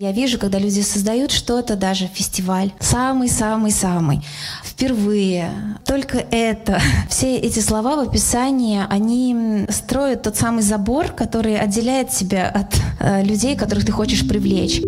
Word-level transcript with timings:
Я 0.00 0.12
вижу, 0.12 0.38
когда 0.38 0.60
люди 0.60 0.78
создают 0.78 1.32
что-то, 1.32 1.74
даже 1.74 2.06
фестиваль, 2.06 2.70
самый-самый-самый, 2.78 4.20
впервые, 4.62 5.50
только 5.84 6.18
это. 6.30 6.80
Все 7.08 7.36
эти 7.36 7.58
слова 7.58 7.96
в 7.96 8.08
описании, 8.08 8.80
они 8.88 9.66
строят 9.70 10.22
тот 10.22 10.36
самый 10.36 10.62
забор, 10.62 11.06
который 11.08 11.58
отделяет 11.58 12.10
тебя 12.10 12.48
от 12.48 12.80
э, 13.00 13.24
людей, 13.24 13.56
которых 13.56 13.86
ты 13.86 13.90
хочешь 13.90 14.28
привлечь. 14.28 14.80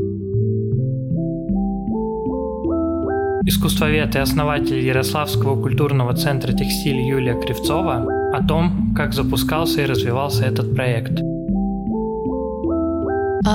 Искусствовед 3.47 4.15
и 4.15 4.19
основатель 4.21 4.79
Ярославского 4.79 5.61
культурного 5.61 6.15
центра 6.15 6.53
«Текстиль» 6.53 7.01
Юлия 7.01 7.35
Кривцова 7.35 8.06
о 8.33 8.47
том, 8.47 8.95
как 8.97 9.13
запускался 9.13 9.83
и 9.83 9.87
развивался 9.87 10.45
этот 10.45 10.72
проект– 10.72 11.21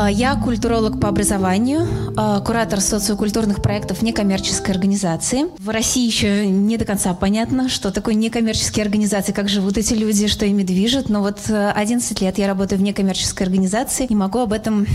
я 0.10 0.36
культуролог 0.36 1.00
по 1.00 1.10
образованию, 1.10 1.88
а, 2.18 2.40
куратор 2.42 2.82
социокультурных 2.82 3.62
проектов 3.62 4.02
некоммерческой 4.02 4.74
организации. 4.74 5.46
В 5.60 5.70
России 5.70 6.06
еще 6.06 6.48
не 6.48 6.78
до 6.78 6.86
конца 6.86 7.14
понятно, 7.14 7.70
что 7.70 7.92
такое 7.92 8.14
некоммерческие 8.14 8.84
организации, 8.84 9.32
как 9.32 9.50
живут 9.50 9.78
эти 9.78 9.94
люди, 9.94 10.28
что 10.28 10.46
ими 10.46 10.64
движет. 10.64 11.10
Но 11.10 11.22
вот 11.22 11.40
11 11.50 12.22
э, 12.22 12.26
лет 12.26 12.38
я 12.38 12.48
работаю 12.48 12.80
в 12.80 12.84
некоммерческой 12.84 13.48
организации 13.48 14.06
и 14.06 14.16
могу 14.16 14.40
об 14.40 14.54
этом 14.54 14.86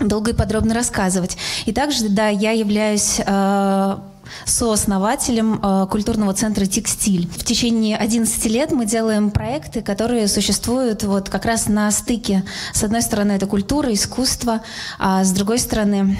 долго 0.00 0.30
и 0.30 0.34
подробно 0.34 0.74
рассказывать. 0.74 1.36
И 1.66 1.72
также, 1.72 2.08
да, 2.08 2.28
я 2.28 2.52
являюсь 2.52 3.20
э, 3.24 3.96
сооснователем 4.44 5.60
э, 5.62 5.86
культурного 5.90 6.34
центра 6.34 6.66
«Текстиль». 6.66 7.28
В 7.28 7.44
течение 7.44 7.96
11 7.96 8.44
лет 8.46 8.72
мы 8.72 8.86
делаем 8.86 9.30
проекты, 9.30 9.82
которые 9.82 10.28
существуют 10.28 11.02
вот 11.04 11.28
как 11.28 11.44
раз 11.44 11.68
на 11.68 11.90
стыке. 11.90 12.44
С 12.72 12.82
одной 12.82 13.02
стороны, 13.02 13.32
это 13.32 13.46
культура, 13.46 13.92
искусство, 13.92 14.62
а 14.98 15.24
с 15.24 15.32
другой 15.32 15.58
стороны, 15.58 16.16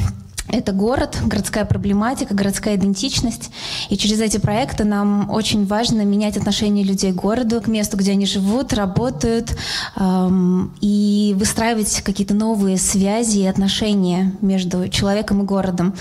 это 0.48 0.72
город, 0.72 1.18
городская 1.24 1.64
проблематика, 1.64 2.34
городская 2.34 2.76
идентичность. 2.76 3.50
И 3.90 3.96
через 3.96 4.20
эти 4.20 4.38
проекты 4.38 4.84
нам 4.84 5.30
очень 5.30 5.66
важно 5.66 6.02
менять 6.04 6.36
отношение 6.36 6.84
людей 6.84 7.12
к 7.12 7.16
городу, 7.16 7.60
к 7.60 7.68
месту, 7.68 7.96
где 7.96 8.12
они 8.12 8.26
живут, 8.26 8.72
работают, 8.72 9.56
эм, 9.96 10.74
и 10.80 11.34
выстраивать 11.38 12.00
какие-то 12.02 12.34
новые 12.34 12.78
связи 12.78 13.40
и 13.40 13.46
отношения 13.46 14.32
между 14.40 14.88
человеком 14.88 15.42
и 15.42 15.44
городом. 15.44 15.94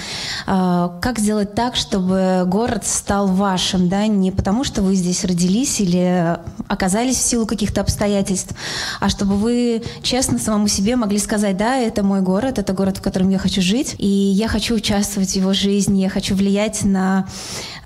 Э, 0.48 0.90
как 1.02 1.20
сделать 1.20 1.54
так, 1.54 1.76
чтобы 1.76 2.44
город 2.46 2.86
стал 2.86 3.28
вашим, 3.28 3.90
да, 3.90 4.08
не 4.08 4.32
потому 4.32 4.64
что 4.64 4.82
вы 4.82 4.96
здесь 4.96 5.26
родились 5.26 5.82
или 5.82 6.38
оказались 6.68 7.18
в 7.18 7.22
силу 7.22 7.46
каких-то 7.46 7.82
обстоятельств, 7.82 8.54
а 9.00 9.10
чтобы 9.10 9.36
вы 9.36 9.84
честно 10.04 10.40
самому 10.40 10.68
себе 10.68 10.96
могли 10.96 11.20
сказать, 11.20 11.58
да, 11.58 11.78
это 11.78 12.04
мой 12.04 12.22
город, 12.22 12.60
это 12.60 12.74
город, 12.74 12.98
в 12.98 13.02
котором 13.02 13.30
я 13.30 13.38
хочу 13.38 13.62
жить, 13.62 13.96
и 13.98 14.06
я 14.38 14.48
хочу 14.48 14.76
участвовать 14.76 15.32
в 15.32 15.36
его 15.36 15.52
жизни, 15.54 16.02
я 16.02 16.10
хочу 16.10 16.36
влиять 16.36 16.84
на 16.84 17.28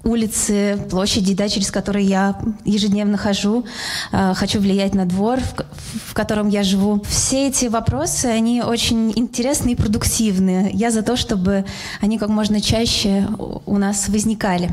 улицы, 0.04 0.78
площади, 0.90 1.34
да, 1.34 1.48
через 1.48 1.72
которые 1.72 2.06
я 2.06 2.42
ежедневно 2.66 3.18
хожу, 3.18 3.66
э, 4.12 4.34
хочу 4.36 4.60
влиять 4.60 4.94
на 4.94 5.06
двор, 5.06 5.40
в, 5.40 6.10
в 6.10 6.14
котором 6.14 6.50
я 6.50 6.64
живу. 6.64 7.02
Все 7.08 7.48
эти 7.48 7.68
вопросы, 7.68 8.26
они 8.26 8.62
очень 8.62 9.14
интересны 9.16 9.72
и 9.72 9.76
продуктивны. 9.76 10.72
Я 10.74 10.92
за 10.92 11.04
то, 11.04 11.16
чтобы 11.16 11.64
они 12.02 12.18
как 12.18 12.28
можно 12.28 12.60
чаще 12.60 13.28
у 13.66 13.78
нас 13.78 14.10
возникали. 14.10 14.70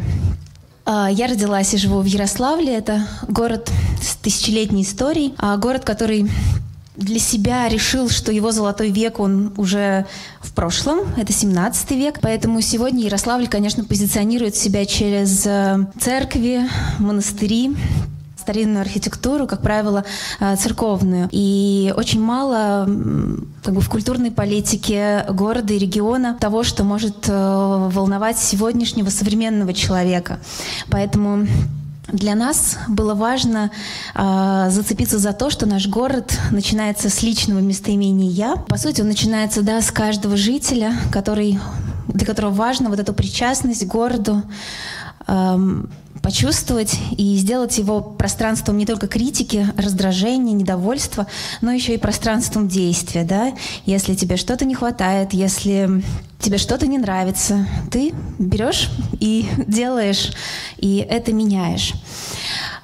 Э, 0.84 1.06
я 1.12 1.28
родилась 1.28 1.74
и 1.74 1.76
живу 1.76 2.00
в 2.00 2.06
Ярославле. 2.06 2.76
Это 2.76 3.06
город 3.28 3.70
с 4.02 4.16
тысячелетней 4.16 4.82
историей, 4.82 5.34
а 5.38 5.56
город, 5.56 5.84
который 5.84 6.28
для 6.98 7.20
себя 7.20 7.68
решил, 7.68 8.10
что 8.10 8.32
его 8.32 8.50
золотой 8.50 8.90
век, 8.90 9.20
он 9.20 9.52
уже 9.56 10.04
в 10.40 10.52
прошлом, 10.52 11.00
это 11.16 11.32
17 11.32 11.90
век. 11.92 12.18
Поэтому 12.20 12.60
сегодня 12.60 13.04
Ярославль, 13.04 13.46
конечно, 13.46 13.84
позиционирует 13.84 14.56
себя 14.56 14.84
через 14.84 15.46
э, 15.46 15.86
церкви, 16.00 16.62
монастыри, 16.98 17.76
старинную 18.36 18.80
архитектуру, 18.80 19.46
как 19.46 19.62
правило, 19.62 20.04
э, 20.40 20.56
церковную. 20.56 21.28
И 21.30 21.94
очень 21.96 22.20
мало 22.20 22.88
как 23.62 23.74
бы, 23.74 23.80
в 23.80 23.88
культурной 23.88 24.32
политике 24.32 25.24
города 25.30 25.72
и 25.74 25.78
региона 25.78 26.36
того, 26.40 26.64
что 26.64 26.82
может 26.82 27.28
э, 27.28 27.88
волновать 27.92 28.38
сегодняшнего 28.38 29.10
современного 29.10 29.72
человека. 29.72 30.40
Поэтому 30.90 31.46
для 32.12 32.34
нас 32.34 32.78
было 32.88 33.14
важно 33.14 33.70
э, 34.14 34.66
зацепиться 34.70 35.18
за 35.18 35.32
то, 35.32 35.50
что 35.50 35.66
наш 35.66 35.86
город 35.88 36.38
начинается 36.50 37.10
с 37.10 37.22
личного 37.22 37.60
местоимения 37.60 38.30
«я». 38.30 38.56
По 38.56 38.78
сути, 38.78 39.02
он 39.02 39.08
начинается 39.08 39.62
да, 39.62 39.82
с 39.82 39.90
каждого 39.90 40.36
жителя, 40.36 40.94
который, 41.12 41.58
для 42.08 42.26
которого 42.26 42.52
важно 42.52 42.88
вот 42.88 42.98
эту 42.98 43.12
причастность 43.12 43.84
к 43.84 43.90
городу, 43.90 44.42
почувствовать 46.22 46.98
и 47.16 47.36
сделать 47.36 47.78
его 47.78 48.00
пространством 48.00 48.76
не 48.76 48.86
только 48.86 49.06
критики, 49.06 49.66
раздражения, 49.76 50.52
недовольства, 50.52 51.26
но 51.60 51.72
еще 51.72 51.94
и 51.94 51.98
пространством 51.98 52.68
действия. 52.68 53.24
Да? 53.24 53.52
Если 53.86 54.14
тебе 54.14 54.36
что-то 54.36 54.64
не 54.64 54.74
хватает, 54.74 55.32
если 55.32 56.02
тебе 56.38 56.58
что-то 56.58 56.86
не 56.86 56.98
нравится, 56.98 57.66
ты 57.90 58.14
берешь 58.38 58.90
и 59.20 59.46
делаешь, 59.66 60.32
и 60.76 60.98
это 60.98 61.32
меняешь 61.32 61.94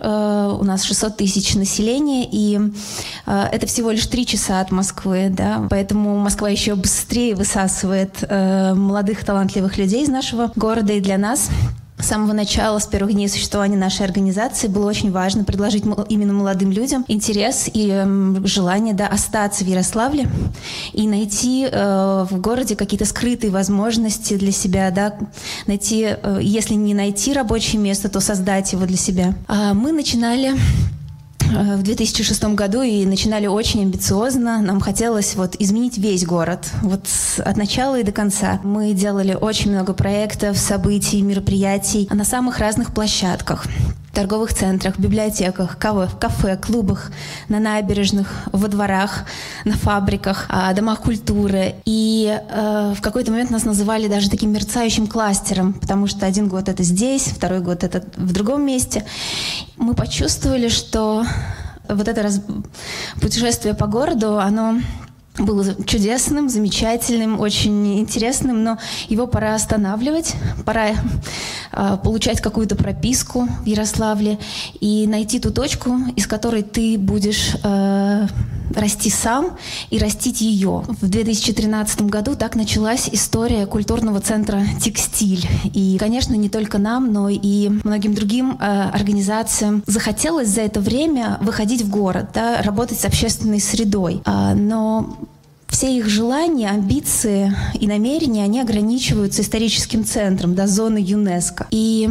э, 0.00 0.56
у 0.58 0.64
нас 0.64 0.82
600 0.84 1.18
тысяч 1.18 1.54
населения, 1.54 2.26
и 2.30 2.58
э, 3.26 3.48
это 3.52 3.66
всего 3.66 3.90
лишь 3.90 4.06
3 4.06 4.26
часа 4.26 4.60
от 4.60 4.70
Москвы, 4.70 5.28
да, 5.30 5.66
поэтому 5.70 6.16
Москва 6.18 6.48
еще 6.48 6.74
быстрее 6.74 7.34
высасывает 7.34 8.16
э, 8.22 8.74
молодых 8.74 9.24
талантливых 9.24 9.78
людей 9.78 10.02
из 10.02 10.08
нашего 10.08 10.50
города, 10.56 10.92
и 10.92 11.00
для 11.00 11.18
нас 11.18 11.48
с 12.04 12.08
самого 12.08 12.34
начала, 12.34 12.78
с 12.78 12.86
первых 12.86 13.14
дней 13.14 13.28
существования 13.28 13.78
нашей 13.78 14.04
организации 14.04 14.68
было 14.68 14.86
очень 14.86 15.10
важно 15.10 15.44
предложить 15.44 15.84
именно 16.10 16.34
молодым 16.34 16.70
людям 16.70 17.04
интерес 17.08 17.68
и 17.72 17.88
э, 17.90 18.34
желание 18.44 18.92
да, 18.92 19.06
остаться 19.06 19.64
в 19.64 19.66
Ярославле 19.66 20.28
и 20.92 21.08
найти 21.08 21.66
э, 21.70 22.26
в 22.30 22.40
городе 22.40 22.76
какие-то 22.76 23.06
скрытые 23.06 23.50
возможности 23.50 24.36
для 24.36 24.52
себя, 24.52 24.90
да, 24.90 25.14
найти, 25.66 26.06
э, 26.10 26.40
если 26.42 26.74
не 26.74 26.92
найти 26.92 27.32
рабочее 27.32 27.80
место, 27.80 28.10
то 28.10 28.20
создать 28.20 28.74
его 28.74 28.84
для 28.84 28.98
себя. 28.98 29.34
А 29.48 29.72
мы 29.72 29.90
начинали 29.92 30.52
в 31.50 31.82
2006 31.82 32.44
году 32.54 32.82
и 32.82 33.04
начинали 33.04 33.46
очень 33.46 33.82
амбициозно. 33.82 34.60
Нам 34.62 34.80
хотелось 34.80 35.34
вот 35.34 35.56
изменить 35.58 35.98
весь 35.98 36.24
город, 36.24 36.70
вот 36.82 37.06
от 37.38 37.56
начала 37.56 37.98
и 37.98 38.02
до 38.02 38.12
конца. 38.12 38.60
Мы 38.62 38.92
делали 38.92 39.36
очень 39.38 39.70
много 39.70 39.92
проектов, 39.92 40.58
событий, 40.58 41.22
мероприятий 41.22 42.08
на 42.10 42.24
самых 42.24 42.58
разных 42.58 42.92
площадках 42.92 43.66
торговых 44.14 44.54
центрах, 44.54 44.98
библиотеках, 44.98 45.78
кафе, 45.78 46.08
кафе, 46.18 46.56
клубах, 46.56 47.10
на 47.48 47.60
набережных, 47.60 48.28
во 48.52 48.68
дворах, 48.68 49.24
на 49.64 49.76
фабриках, 49.76 50.46
а, 50.48 50.72
домах 50.72 51.00
культуры. 51.00 51.74
И 51.84 52.40
э, 52.48 52.94
в 52.96 53.00
какой-то 53.02 53.30
момент 53.30 53.50
нас 53.50 53.64
называли 53.64 54.08
даже 54.08 54.30
таким 54.30 54.52
мерцающим 54.52 55.06
кластером, 55.06 55.74
потому 55.74 56.06
что 56.06 56.26
один 56.26 56.48
год 56.48 56.68
это 56.68 56.82
здесь, 56.82 57.24
второй 57.24 57.60
год 57.60 57.84
это 57.84 58.04
в 58.16 58.32
другом 58.32 58.64
месте. 58.64 59.04
Мы 59.76 59.94
почувствовали, 59.94 60.68
что 60.68 61.24
вот 61.88 62.08
это 62.08 62.22
раз... 62.22 62.40
путешествие 63.20 63.74
по 63.74 63.86
городу, 63.86 64.38
оно 64.38 64.80
было 65.38 65.64
чудесным, 65.84 66.48
замечательным, 66.48 67.40
очень 67.40 67.98
интересным, 68.00 68.62
но 68.62 68.78
его 69.08 69.26
пора 69.26 69.54
останавливать, 69.54 70.34
пора 70.64 70.90
э, 71.72 71.98
получать 72.02 72.40
какую-то 72.40 72.76
прописку 72.76 73.48
в 73.62 73.66
Ярославле 73.66 74.38
и 74.80 75.06
найти 75.08 75.40
ту 75.40 75.50
точку, 75.50 75.96
из 76.14 76.26
которой 76.26 76.62
ты 76.62 76.98
будешь 76.98 77.56
э, 77.64 78.26
расти 78.74 79.10
сам 79.10 79.56
и 79.90 79.98
растить 79.98 80.40
ее. 80.40 80.84
В 81.00 81.08
2013 81.08 82.02
году 82.02 82.36
так 82.36 82.54
началась 82.54 83.08
история 83.10 83.66
культурного 83.66 84.20
центра 84.20 84.62
«Текстиль». 84.80 85.46
И, 85.72 85.96
конечно, 85.98 86.34
не 86.34 86.48
только 86.48 86.78
нам, 86.78 87.12
но 87.12 87.28
и 87.28 87.68
многим 87.82 88.14
другим 88.14 88.56
э, 88.60 88.90
организациям 88.92 89.82
захотелось 89.86 90.48
за 90.48 90.62
это 90.62 90.80
время 90.80 91.38
выходить 91.40 91.82
в 91.82 91.90
город, 91.90 92.28
да, 92.32 92.62
работать 92.62 93.00
с 93.00 93.04
общественной 93.04 93.60
средой. 93.60 94.22
А, 94.24 94.54
но 94.54 95.16
все 95.74 95.98
их 95.98 96.06
желания, 96.06 96.70
амбиции 96.70 97.52
и 97.74 97.88
намерения, 97.88 98.44
они 98.44 98.60
ограничиваются 98.60 99.42
историческим 99.42 100.04
центром, 100.04 100.54
да, 100.54 100.68
зоной 100.68 101.02
ЮНЕСКО. 101.02 101.66
И 101.72 102.08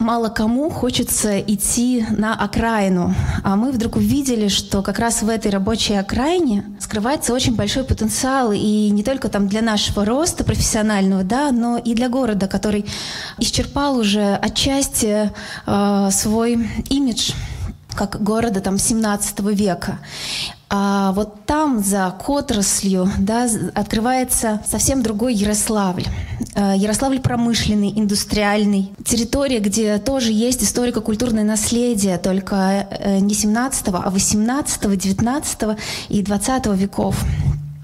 мало 0.00 0.30
кому 0.30 0.68
хочется 0.68 1.38
идти 1.38 2.04
на 2.10 2.34
окраину. 2.34 3.14
А 3.44 3.54
мы 3.54 3.70
вдруг 3.70 3.94
увидели, 3.94 4.48
что 4.48 4.82
как 4.82 4.98
раз 4.98 5.22
в 5.22 5.28
этой 5.28 5.52
рабочей 5.52 5.94
окраине 5.94 6.64
скрывается 6.80 7.32
очень 7.32 7.54
большой 7.54 7.84
потенциал, 7.84 8.50
и 8.50 8.90
не 8.90 9.04
только 9.04 9.28
там 9.28 9.46
для 9.46 9.62
нашего 9.62 10.04
роста 10.04 10.42
профессионального, 10.42 11.22
да, 11.22 11.52
но 11.52 11.78
и 11.78 11.94
для 11.94 12.08
города, 12.08 12.48
который 12.48 12.84
исчерпал 13.38 13.96
уже 13.96 14.34
отчасти 14.34 15.30
э, 15.66 16.08
свой 16.10 16.68
имидж 16.90 17.30
как 17.94 18.22
города 18.22 18.60
там 18.60 18.76
17 18.76 19.38
века. 19.54 20.00
А 20.74 21.12
вот 21.12 21.44
там, 21.44 21.84
за 21.84 22.16
отраслью, 22.26 23.06
да, 23.18 23.46
открывается 23.74 24.62
совсем 24.66 25.02
другой 25.02 25.34
Ярославль. 25.34 26.06
Э, 26.54 26.72
Ярославль 26.74 27.20
промышленный, 27.20 27.92
индустриальный. 27.94 28.90
Территория, 29.04 29.58
где 29.58 29.98
тоже 29.98 30.32
есть 30.32 30.62
историко-культурное 30.62 31.44
наследие, 31.44 32.16
только 32.16 32.86
э, 32.90 33.18
не 33.18 33.34
17 33.34 33.88
а 33.88 34.08
18 34.08 34.98
19 34.98 35.58
и 36.08 36.22
20 36.22 36.66
веков 36.68 37.22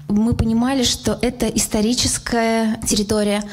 мы 0.07 0.33
понимали, 0.33 0.81
что 0.83 1.19
это 1.21 1.45
историческая 1.45 2.79
территория, 2.87 3.43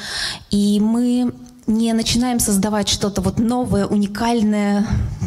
и 0.50 0.80
мы 0.80 1.34
не 1.66 1.92
начинаем 1.92 2.38
создавать 2.38 2.88
что-то 2.88 3.20
вот 3.20 3.38
новое, 3.38 3.86
уникальное, 3.86 4.86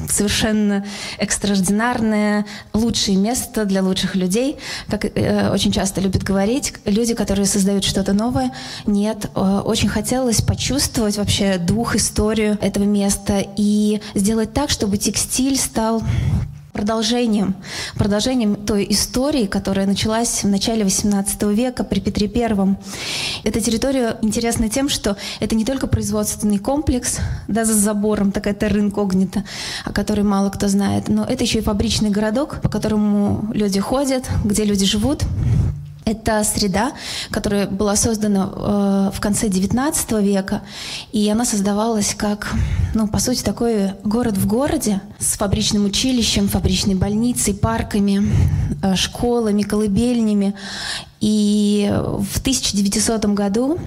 совершенно 0.09 0.86
экстраординарное, 1.18 2.45
лучшее 2.74 3.18
место 3.18 3.65
для 3.65 3.83
лучших 3.83 4.15
людей. 4.15 4.57
Как 4.88 5.06
э, 5.06 5.51
очень 5.51 5.71
часто 5.71 6.01
любят 6.01 6.24
говорить, 6.24 6.74
люди, 6.86 7.13
которые 7.13 7.45
создают 7.45 7.83
что-то 7.83 8.13
новое, 8.13 8.53
нет, 8.86 9.30
э, 9.36 9.62
очень 9.65 9.89
хотелось 9.89 10.41
почувствовать 10.41 11.18
вообще 11.18 11.57
дух, 11.57 11.95
историю 11.95 12.57
этого 12.62 12.86
места 12.86 13.44
и 13.57 14.01
сделать 14.15 14.53
так, 14.53 14.69
чтобы 14.69 14.97
текстиль 14.97 15.57
стал 15.57 16.01
продолжением, 16.79 17.55
продолжением 17.95 18.55
той 18.55 18.87
истории, 18.89 19.47
которая 19.47 19.85
началась 19.85 20.43
в 20.45 20.47
начале 20.47 20.83
XVIII 20.83 21.53
века 21.53 21.83
при 21.83 21.99
Петре 21.99 22.31
I. 22.33 22.77
Эта 23.43 23.59
территория 23.59 24.17
интересна 24.21 24.69
тем, 24.69 24.87
что 24.87 25.17
это 25.41 25.55
не 25.55 25.65
только 25.65 25.87
производственный 25.87 26.57
комплекс, 26.57 27.17
да, 27.49 27.65
за 27.65 27.73
забором, 27.73 28.31
такая 28.31 28.53
терра 28.53 28.79
инкогнита, 28.79 29.43
о 29.83 29.91
которой 29.91 30.21
мало 30.21 30.49
кто 30.51 30.69
знает, 30.69 31.09
но 31.09 31.25
это 31.25 31.43
еще 31.43 31.59
и 31.59 31.61
фабричный 31.61 32.11
городок, 32.11 32.61
по 32.61 32.69
которому 32.69 33.51
люди 33.53 33.81
ходят, 33.81 34.23
где 34.45 34.63
люди 34.63 34.85
живут, 34.85 35.25
это 36.09 36.44
среда, 36.44 36.94
которая 37.29 37.67
была 37.67 37.95
создана 37.95 38.51
э, 38.51 39.11
в 39.13 39.19
конце 39.19 39.47
XIX 39.47 40.23
века, 40.23 40.63
и 41.11 41.29
она 41.29 41.45
создавалась 41.45 42.15
как, 42.15 42.51
ну, 42.95 43.07
по 43.07 43.19
сути, 43.19 43.44
такой 43.44 43.91
город 44.03 44.38
в 44.38 44.47
городе 44.47 45.01
с 45.19 45.38
фабричным 45.38 45.85
училищем, 45.85 46.47
фабричной 46.47 46.95
больницей, 46.95 47.53
парками, 47.53 48.23
э, 48.81 48.95
школами, 48.95 49.61
колыбельнями. 49.61 50.56
И 51.19 51.91
в 51.91 52.39
1900 52.39 53.25
году 53.25 53.77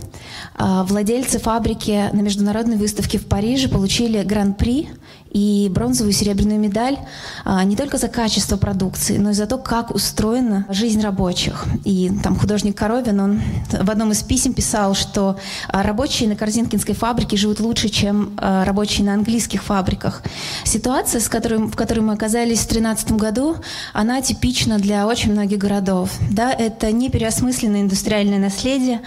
э, 0.59 0.85
владельцы 0.87 1.39
фабрики 1.39 2.11
на 2.13 2.21
международной 2.21 2.77
выставке 2.77 3.19
в 3.19 3.27
Париже 3.27 3.69
получили 3.69 4.23
гран-при 4.23 4.91
и 5.33 5.69
бронзовую 5.71 6.13
и 6.13 6.15
серебряную 6.15 6.61
медаль 6.61 6.99
а, 7.45 7.65
не 7.65 7.77
только 7.77 7.97
за 7.97 8.09
качество 8.09 8.57
продукции, 8.57 9.17
но 9.17 9.31
и 9.31 9.35
за 9.35 9.47
то, 9.47 9.59
как 9.59 9.95
устроена 9.95 10.67
жизнь 10.69 11.01
рабочих. 11.01 11.65
И 11.85 12.11
там 12.23 12.37
художник 12.37 12.77
Коровин, 12.77 13.21
он 13.21 13.43
в 13.71 13.91
одном 13.91 14.13
из 14.13 14.23
писем 14.23 14.53
писал, 14.53 14.95
что 14.95 15.39
а, 15.69 15.83
рабочие 15.83 16.29
на 16.29 16.37
Корзинкинской 16.37 16.95
фабрике 16.95 17.37
живут 17.37 17.61
лучше, 17.61 17.89
чем 17.89 18.35
а, 18.37 18.65
рабочие 18.65 19.07
на 19.07 19.15
английских 19.15 19.63
фабриках. 19.63 20.23
Ситуация, 20.65 21.21
с 21.21 21.29
которой, 21.29 21.59
в 21.59 21.77
которой 21.77 22.01
мы 22.01 22.13
оказались 22.13 22.61
в 22.61 22.69
2013 22.69 23.13
году, 23.13 23.57
она 23.93 24.21
типична 24.21 24.79
для 24.79 25.07
очень 25.07 25.33
многих 25.33 25.59
городов. 25.59 26.11
Да, 26.31 26.53
это 26.53 26.93
не 26.93 27.09
переосмысленное 27.09 27.83
индустриальное 27.83 28.39
наследие, 28.39 29.01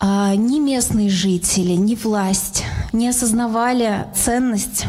а, 0.00 0.34
ни 0.34 0.58
местные 0.58 1.08
жители, 1.08 1.72
ни 1.72 1.94
власть 1.94 2.64
не 2.92 3.08
осознавали 3.08 4.06
ценность 4.14 4.84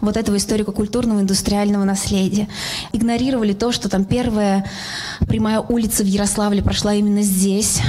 вот 0.00 0.13
этого 0.16 0.36
историко-культурного 0.36 1.20
индустриального 1.20 1.84
наследия. 1.84 2.48
Игнорировали 2.92 3.52
то, 3.52 3.72
что 3.72 3.88
там 3.88 4.04
первая 4.04 4.66
прямая 5.26 5.60
улица 5.60 6.02
в 6.02 6.06
Ярославле 6.06 6.62
прошла 6.62 6.94
именно 6.94 7.22
здесь, 7.22 7.80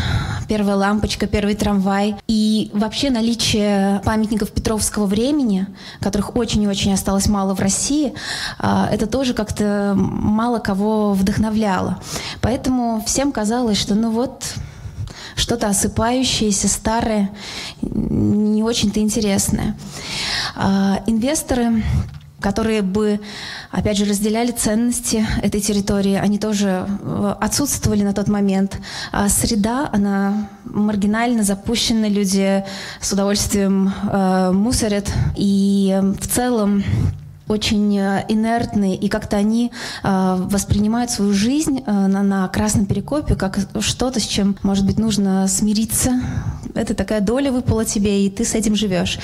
первая 0.47 0.75
лампочка, 0.75 1.27
первый 1.27 1.55
трамвай. 1.55 2.15
И 2.27 2.69
вообще 2.73 3.09
наличие 3.09 4.01
памятников 4.05 4.51
Петровского 4.51 5.05
времени, 5.05 5.67
которых 5.99 6.35
очень 6.35 6.63
и 6.63 6.67
очень 6.67 6.93
осталось 6.93 7.27
мало 7.27 7.55
в 7.55 7.59
России, 7.59 8.13
а, 8.59 8.87
это 8.91 9.07
тоже 9.07 9.33
как-то 9.33 9.93
мало 9.95 10.59
кого 10.59 11.13
вдохновляло. 11.13 11.99
Поэтому 12.41 13.03
всем 13.05 13.31
казалось, 13.31 13.77
что 13.77 13.95
ну 13.95 14.11
вот 14.11 14.43
что-то 15.35 15.67
осыпающееся, 15.67 16.67
старое, 16.67 17.31
не 17.81 18.63
очень-то 18.63 18.99
интересное. 18.99 19.77
А, 20.55 21.01
инвесторы 21.07 21.83
которые 22.45 22.83
бы, 22.83 23.19
опять 23.71 23.97
же, 23.97 24.05
разделяли 24.05 24.51
ценности 24.51 25.25
этой 25.41 25.61
территории, 25.61 26.13
они 26.13 26.37
тоже 26.37 26.87
э, 26.87 27.35
отсутствовали 27.41 28.03
на 28.03 28.13
тот 28.13 28.27
момент. 28.27 28.77
А 29.11 29.29
среда, 29.29 29.89
она 29.91 30.47
маргинально 30.63 31.43
запущена, 31.43 32.07
люди 32.07 32.63
с 33.01 33.11
удовольствием 33.11 33.91
э, 34.11 34.51
мусорят. 34.51 35.11
И 35.35 35.99
в 36.19 36.27
целом 36.27 36.83
очень 37.47 37.97
э, 37.97 38.25
инертные, 38.27 38.95
и 38.95 39.07
как-то 39.07 39.37
они 39.37 39.71
э, 40.03 40.35
воспринимают 40.39 41.11
свою 41.11 41.33
жизнь 41.33 41.83
э, 41.85 41.91
на, 41.91 42.23
на 42.23 42.47
красном 42.47 42.85
перекопе 42.85 43.35
как 43.35 43.59
что-то, 43.79 44.19
с 44.19 44.23
чем, 44.23 44.57
может 44.63 44.85
быть, 44.85 44.97
нужно 44.97 45.47
смириться. 45.47 46.21
Это 46.73 46.93
такая 46.93 47.21
доля 47.21 47.51
выпала 47.51 47.85
тебе, 47.85 48.25
и 48.25 48.29
ты 48.29 48.45
с 48.45 48.55
этим 48.55 48.75
живешь. 48.75 49.19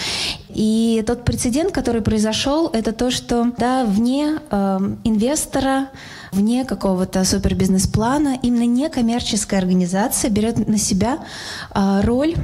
И 0.49 1.03
тот 1.07 1.25
прецедент, 1.25 1.71
который 1.71 2.01
произошел, 2.01 2.67
это 2.67 2.91
то, 2.91 3.11
что 3.11 3.51
да, 3.57 3.85
вне 3.85 4.39
э, 4.49 4.79
инвестора, 5.03 5.89
вне 6.31 6.63
какого-то 6.63 7.23
супербизнес-плана, 7.23 8.37
именно 8.41 8.65
некоммерческая 8.65 9.59
организация 9.59 10.29
берет 10.29 10.67
на 10.67 10.77
себя 10.77 11.19
э, 11.73 12.01
роль 12.03 12.35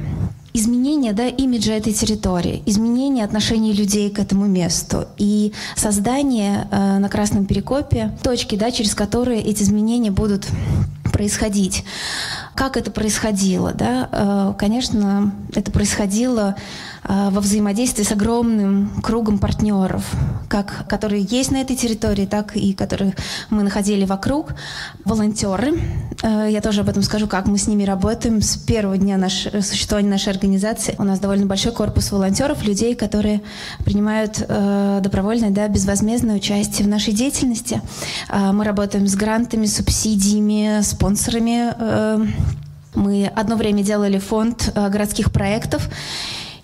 изменение 0.58 1.12
да, 1.12 1.28
имиджа 1.28 1.72
этой 1.72 1.92
территории, 1.92 2.62
изменение 2.66 3.24
отношений 3.24 3.72
людей 3.72 4.10
к 4.10 4.18
этому 4.18 4.46
месту 4.46 5.06
и 5.16 5.52
создание 5.76 6.68
э, 6.70 6.98
на 6.98 7.08
Красном 7.08 7.46
Перекопе 7.46 8.16
точки, 8.22 8.56
да, 8.56 8.70
через 8.70 8.94
которые 8.94 9.40
эти 9.40 9.62
изменения 9.62 10.10
будут 10.10 10.46
происходить. 11.12 11.84
Как 12.58 12.76
это 12.76 12.90
происходило? 12.90 13.72
Да? 13.72 14.08
Э, 14.10 14.54
конечно, 14.58 15.32
это 15.54 15.70
происходило 15.70 16.56
э, 17.04 17.28
во 17.30 17.40
взаимодействии 17.40 18.02
с 18.02 18.10
огромным 18.10 19.00
кругом 19.00 19.38
партнеров, 19.38 20.04
как, 20.48 20.88
которые 20.88 21.22
есть 21.22 21.52
на 21.52 21.58
этой 21.58 21.76
территории, 21.76 22.26
так 22.26 22.56
и 22.56 22.74
которых 22.74 23.14
мы 23.50 23.62
находили 23.62 24.04
вокруг. 24.04 24.54
Волонтеры, 25.04 25.80
э, 26.24 26.48
я 26.50 26.60
тоже 26.60 26.80
об 26.80 26.88
этом 26.88 27.04
скажу, 27.04 27.28
как 27.28 27.46
мы 27.46 27.58
с 27.58 27.68
ними 27.68 27.84
работаем. 27.84 28.42
С 28.42 28.56
первого 28.56 28.98
дня 28.98 29.18
наш, 29.18 29.46
существования 29.60 30.10
нашей 30.10 30.32
организации 30.32 30.96
у 30.98 31.04
нас 31.04 31.20
довольно 31.20 31.46
большой 31.46 31.70
корпус 31.70 32.10
волонтеров, 32.10 32.64
людей, 32.64 32.96
которые 32.96 33.40
принимают 33.84 34.44
добровольное, 35.00 35.50
да, 35.50 35.68
безвозмездное 35.68 36.36
участие 36.36 36.88
в 36.88 36.90
нашей 36.90 37.12
деятельности. 37.12 37.80
Мы 38.28 38.64
работаем 38.64 39.06
с 39.06 39.14
грантами, 39.14 39.66
субсидиями, 39.66 40.82
спонсорами 40.82 42.47
мы 42.98 43.30
одно 43.34 43.56
время 43.56 43.82
делали 43.82 44.18
фонд 44.18 44.72
э, 44.74 44.88
городских 44.90 45.32
проектов, 45.32 45.88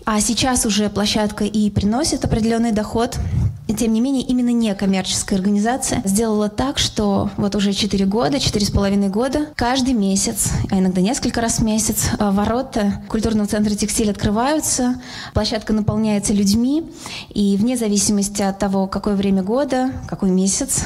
а 0.05 0.21
сейчас 0.21 0.67
уже 0.67 0.91
площадка 0.91 1.45
и 1.45 1.71
приносит 1.71 2.25
определенный 2.25 2.73
доход. 2.73 3.19
И 3.67 3.73
тем 3.73 3.95
не 3.95 4.03
менее, 4.03 4.23
именно 4.23 4.51
некоммерческая 4.51 5.39
организация 5.39 6.03
сделала 6.05 6.51
так, 6.51 6.77
что 6.77 7.31
вот 7.39 7.55
уже 7.55 7.73
4 7.73 8.05
года, 8.05 8.37
4,5 8.37 9.09
года, 9.09 9.47
каждый 9.57 9.95
месяц, 9.95 10.51
а 10.71 10.79
иногда 10.79 11.01
несколько 11.01 11.41
раз 11.41 11.61
в 11.61 11.65
месяц, 11.65 12.11
э, 12.19 12.31
ворота 12.31 13.03
культурного 13.09 13.49
центра 13.49 13.75
«Текстиль» 13.75 14.11
открываются, 14.11 15.01
площадка 15.33 15.73
наполняется 15.73 16.35
людьми, 16.35 16.85
и 17.31 17.57
вне 17.57 17.79
зависимости 17.79 18.43
от 18.43 18.59
того, 18.59 18.87
какое 18.87 19.15
время 19.15 19.43
года, 19.43 19.93
какой 20.09 20.29
месяц, 20.29 20.83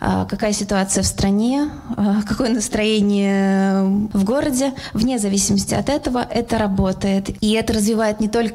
э, 0.00 0.24
какая 0.26 0.54
ситуация 0.54 1.02
в 1.02 1.06
стране, 1.06 1.68
э, 1.94 2.22
какое 2.26 2.48
настроение 2.48 4.08
в 4.14 4.24
городе, 4.24 4.72
вне 4.94 5.18
зависимости 5.18 5.74
от 5.74 5.90
этого 5.90 6.26
это 6.30 6.56
работает. 6.56 7.28
И 7.42 7.52
это 7.52 7.74
развивает 7.74 8.20
не 8.20 8.28
только 8.28 8.53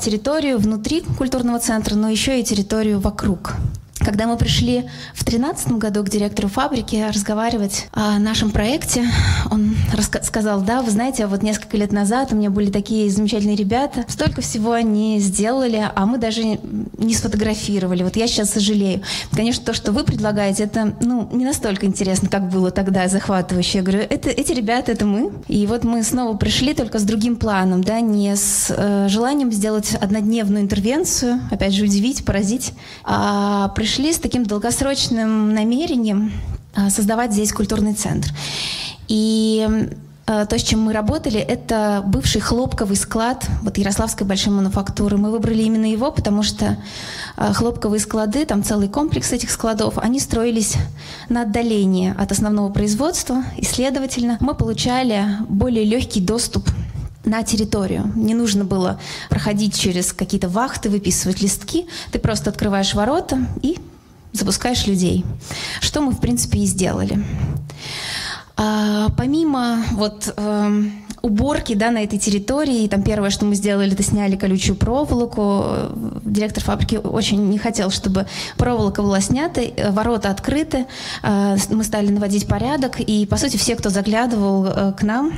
территорию 0.00 0.58
внутри 0.58 1.02
культурного 1.18 1.58
центра, 1.58 1.94
но 1.94 2.08
еще 2.08 2.40
и 2.40 2.44
территорию 2.44 3.00
вокруг. 3.00 3.54
Когда 4.10 4.26
мы 4.26 4.36
пришли 4.36 4.88
в 5.14 5.22
2013 5.24 5.70
году 5.74 6.02
к 6.02 6.08
директору 6.08 6.48
фабрики 6.48 7.06
разговаривать 7.14 7.86
о 7.92 8.18
нашем 8.18 8.50
проекте, 8.50 9.04
он 9.52 9.76
сказал, 10.22 10.62
да, 10.62 10.82
вы 10.82 10.90
знаете, 10.90 11.28
вот 11.28 11.44
несколько 11.44 11.76
лет 11.76 11.92
назад 11.92 12.32
у 12.32 12.34
меня 12.34 12.50
были 12.50 12.72
такие 12.72 13.08
замечательные 13.08 13.54
ребята, 13.54 14.04
столько 14.08 14.40
всего 14.40 14.72
они 14.72 15.20
сделали, 15.20 15.88
а 15.94 16.06
мы 16.06 16.18
даже 16.18 16.42
не 16.42 17.14
сфотографировали. 17.14 18.02
Вот 18.02 18.16
я 18.16 18.26
сейчас 18.26 18.50
сожалею. 18.50 19.02
Конечно, 19.30 19.64
то, 19.64 19.74
что 19.74 19.92
вы 19.92 20.02
предлагаете, 20.02 20.64
это 20.64 20.92
ну, 21.00 21.28
не 21.30 21.44
настолько 21.44 21.86
интересно, 21.86 22.28
как 22.28 22.48
было 22.48 22.72
тогда 22.72 23.06
захватывающе. 23.06 23.78
Я 23.78 23.84
говорю, 23.84 24.02
это, 24.10 24.28
эти 24.28 24.50
ребята, 24.50 24.90
это 24.90 25.06
мы. 25.06 25.30
И 25.46 25.68
вот 25.68 25.84
мы 25.84 26.02
снова 26.02 26.36
пришли 26.36 26.74
только 26.74 26.98
с 26.98 27.04
другим 27.04 27.36
планом, 27.36 27.84
да, 27.84 28.00
не 28.00 28.34
с 28.34 28.74
э, 28.76 29.06
желанием 29.08 29.52
сделать 29.52 29.94
однодневную 29.94 30.64
интервенцию, 30.64 31.38
опять 31.52 31.74
же, 31.74 31.84
удивить, 31.84 32.24
поразить, 32.24 32.72
а 33.04 33.68
пришли 33.68 33.99
пришли 34.00 34.14
с 34.14 34.18
таким 34.18 34.44
долгосрочным 34.44 35.52
намерением 35.52 36.32
создавать 36.88 37.32
здесь 37.32 37.52
культурный 37.52 37.92
центр. 37.92 38.30
И 39.08 39.68
Э, 40.30 40.46
то, 40.46 40.56
с 40.56 40.62
чем 40.62 40.82
мы 40.82 40.92
работали, 40.92 41.40
это 41.40 42.04
бывший 42.06 42.40
хлопковый 42.40 42.96
склад 42.96 43.44
вот 43.62 43.78
Ярославской 43.78 44.24
большой 44.24 44.52
мануфактуры. 44.52 45.16
Мы 45.16 45.32
выбрали 45.32 45.62
именно 45.62 45.86
его, 45.86 46.12
потому 46.12 46.44
что 46.44 46.76
э, 47.36 47.52
хлопковые 47.52 47.98
склады, 47.98 48.44
там 48.44 48.62
целый 48.62 48.88
комплекс 48.88 49.32
этих 49.32 49.50
складов, 49.50 49.98
они 49.98 50.20
строились 50.20 50.76
на 51.28 51.42
отдалении 51.42 52.14
от 52.16 52.30
основного 52.30 52.72
производства, 52.72 53.42
и, 53.56 53.64
следовательно, 53.64 54.36
мы 54.40 54.54
получали 54.54 55.24
более 55.48 55.84
легкий 55.84 56.20
доступ 56.20 56.70
на 57.24 57.42
территорию. 57.42 58.12
Не 58.14 58.34
нужно 58.34 58.64
было 58.64 59.00
проходить 59.30 59.76
через 59.76 60.12
какие-то 60.12 60.48
вахты, 60.48 60.90
выписывать 60.90 61.42
листки. 61.42 61.86
Ты 62.12 62.20
просто 62.20 62.50
открываешь 62.50 62.94
ворота 62.94 63.48
и 63.62 63.78
запускаешь 64.32 64.86
людей. 64.86 65.24
Что 65.80 66.00
мы, 66.00 66.12
в 66.12 66.20
принципе, 66.20 66.60
и 66.60 66.66
сделали. 66.66 67.22
А, 68.56 69.08
помимо 69.16 69.82
вот 69.92 70.34
э, 70.36 70.82
уборки 71.22 71.74
да, 71.74 71.90
на 71.90 72.04
этой 72.04 72.18
территории, 72.18 72.88
там 72.88 73.02
первое, 73.02 73.30
что 73.30 73.44
мы 73.44 73.54
сделали, 73.54 73.92
это 73.92 74.02
сняли 74.02 74.36
колючую 74.36 74.76
проволоку. 74.76 75.64
Директор 76.24 76.62
фабрики 76.62 76.96
очень 76.96 77.48
не 77.48 77.58
хотел, 77.58 77.90
чтобы 77.90 78.26
проволока 78.56 79.02
была 79.02 79.20
снята, 79.20 79.62
ворота 79.90 80.30
открыты. 80.30 80.86
Э, 81.22 81.56
мы 81.70 81.84
стали 81.84 82.10
наводить 82.10 82.46
порядок, 82.46 83.00
и, 83.00 83.26
по 83.26 83.36
сути, 83.36 83.56
все, 83.56 83.76
кто 83.76 83.90
заглядывал 83.90 84.66
э, 84.66 84.92
к 84.92 85.02
нам, 85.02 85.32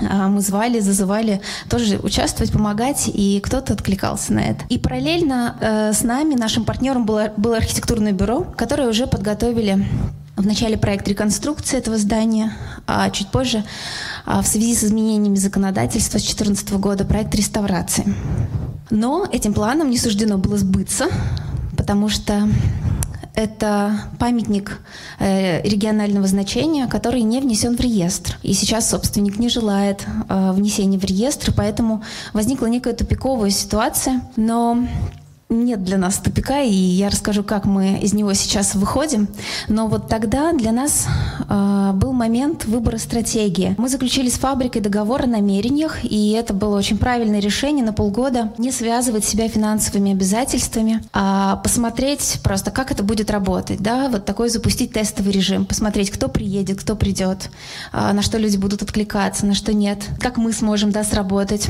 мы 0.00 0.40
звали, 0.40 0.80
зазывали 0.80 1.40
тоже 1.68 1.98
участвовать, 1.98 2.52
помогать, 2.52 3.08
и 3.12 3.40
кто-то 3.40 3.74
откликался 3.74 4.32
на 4.32 4.40
это. 4.40 4.64
И 4.68 4.78
параллельно 4.78 5.56
э, 5.60 5.92
с 5.92 6.02
нами, 6.02 6.34
нашим 6.34 6.64
партнером 6.64 7.06
было, 7.06 7.32
было 7.36 7.56
архитектурное 7.56 8.12
бюро, 8.12 8.42
которое 8.56 8.88
уже 8.88 9.06
подготовили 9.06 9.86
в 10.36 10.46
начале 10.46 10.76
проект 10.76 11.06
реконструкции 11.06 11.78
этого 11.78 11.96
здания, 11.96 12.52
а 12.86 13.08
чуть 13.10 13.28
позже 13.28 13.64
а 14.26 14.42
в 14.42 14.46
связи 14.46 14.74
с 14.74 14.84
изменениями 14.84 15.36
законодательства 15.36 16.18
с 16.18 16.22
2014 16.22 16.72
года 16.72 17.04
проект 17.04 17.34
реставрации. 17.34 18.14
Но 18.90 19.26
этим 19.30 19.54
планом 19.54 19.90
не 19.90 19.98
суждено 19.98 20.38
было 20.38 20.56
сбыться, 20.56 21.06
потому 21.76 22.08
что 22.08 22.48
это 23.34 23.92
памятник 24.18 24.80
э, 25.18 25.62
регионального 25.62 26.26
значения, 26.26 26.86
который 26.86 27.22
не 27.22 27.40
внесен 27.40 27.76
в 27.76 27.80
реестр. 27.80 28.38
И 28.42 28.54
сейчас 28.54 28.90
собственник 28.90 29.38
не 29.38 29.48
желает 29.48 30.06
э, 30.28 30.52
внесения 30.52 30.98
в 30.98 31.04
реестр, 31.04 31.52
поэтому 31.56 32.02
возникла 32.32 32.66
некая 32.66 32.94
тупиковая 32.94 33.50
ситуация. 33.50 34.22
Но 34.36 34.86
нет 35.62 35.84
для 35.84 35.98
нас 35.98 36.16
тупика, 36.16 36.60
и 36.60 36.72
я 36.72 37.10
расскажу, 37.10 37.44
как 37.44 37.64
мы 37.64 37.98
из 37.98 38.12
него 38.12 38.32
сейчас 38.34 38.74
выходим. 38.74 39.28
Но 39.68 39.86
вот 39.86 40.08
тогда 40.08 40.52
для 40.52 40.72
нас 40.72 41.06
э, 41.48 41.92
был 41.94 42.12
момент 42.12 42.64
выбора 42.64 42.98
стратегии. 42.98 43.74
Мы 43.78 43.88
заключили 43.88 44.28
с 44.28 44.34
фабрикой 44.34 44.82
договор 44.82 45.22
о 45.22 45.26
намерениях, 45.26 46.04
и 46.04 46.30
это 46.32 46.54
было 46.54 46.76
очень 46.76 46.98
правильное 46.98 47.40
решение 47.40 47.84
на 47.84 47.92
полгода 47.92 48.52
не 48.58 48.72
связывать 48.72 49.24
себя 49.24 49.48
финансовыми 49.48 50.12
обязательствами, 50.12 51.02
а 51.12 51.56
посмотреть 51.56 52.40
просто, 52.42 52.70
как 52.70 52.90
это 52.90 53.02
будет 53.02 53.30
работать. 53.30 53.80
Да? 53.80 54.08
Вот 54.08 54.24
такой 54.24 54.48
запустить 54.48 54.92
тестовый 54.92 55.32
режим, 55.32 55.64
посмотреть, 55.66 56.10
кто 56.10 56.28
приедет, 56.28 56.80
кто 56.80 56.96
придет, 56.96 57.50
э, 57.92 58.12
на 58.12 58.22
что 58.22 58.38
люди 58.38 58.56
будут 58.56 58.82
откликаться, 58.82 59.46
на 59.46 59.54
что 59.54 59.72
нет, 59.72 60.04
как 60.20 60.36
мы 60.36 60.52
сможем 60.52 60.90
да, 60.90 61.04
сработать 61.04 61.68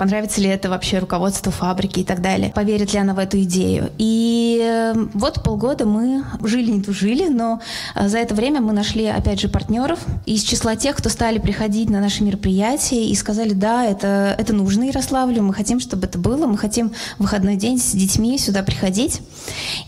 понравится 0.00 0.40
ли 0.40 0.48
это 0.48 0.70
вообще 0.70 0.98
руководству 0.98 1.52
фабрики 1.52 2.00
и 2.00 2.04
так 2.04 2.22
далее, 2.22 2.52
поверит 2.54 2.94
ли 2.94 2.98
она 2.98 3.12
в 3.12 3.18
эту 3.18 3.42
идею. 3.42 3.90
И 3.98 4.58
э, 4.62 4.94
вот 5.12 5.42
полгода 5.42 5.84
мы 5.84 6.24
жили 6.42 6.70
не 6.70 6.80
тужили, 6.80 7.28
но 7.28 7.60
э, 7.94 8.08
за 8.08 8.16
это 8.16 8.34
время 8.34 8.62
мы 8.62 8.72
нашли, 8.72 9.04
опять 9.04 9.40
же, 9.40 9.50
партнеров 9.50 9.98
из 10.24 10.42
числа 10.42 10.74
тех, 10.74 10.96
кто 10.96 11.10
стали 11.10 11.38
приходить 11.38 11.90
на 11.90 12.00
наши 12.00 12.24
мероприятия 12.24 13.04
и 13.04 13.14
сказали, 13.14 13.52
да, 13.52 13.84
это, 13.84 14.34
это 14.38 14.54
нужно 14.54 14.84
Ярославлю, 14.84 15.42
мы 15.42 15.52
хотим, 15.52 15.80
чтобы 15.80 16.06
это 16.06 16.18
было, 16.18 16.46
мы 16.46 16.56
хотим 16.56 16.92
в 17.18 17.24
выходной 17.24 17.56
день 17.56 17.78
с 17.78 17.92
детьми 17.92 18.38
сюда 18.38 18.62
приходить. 18.62 19.20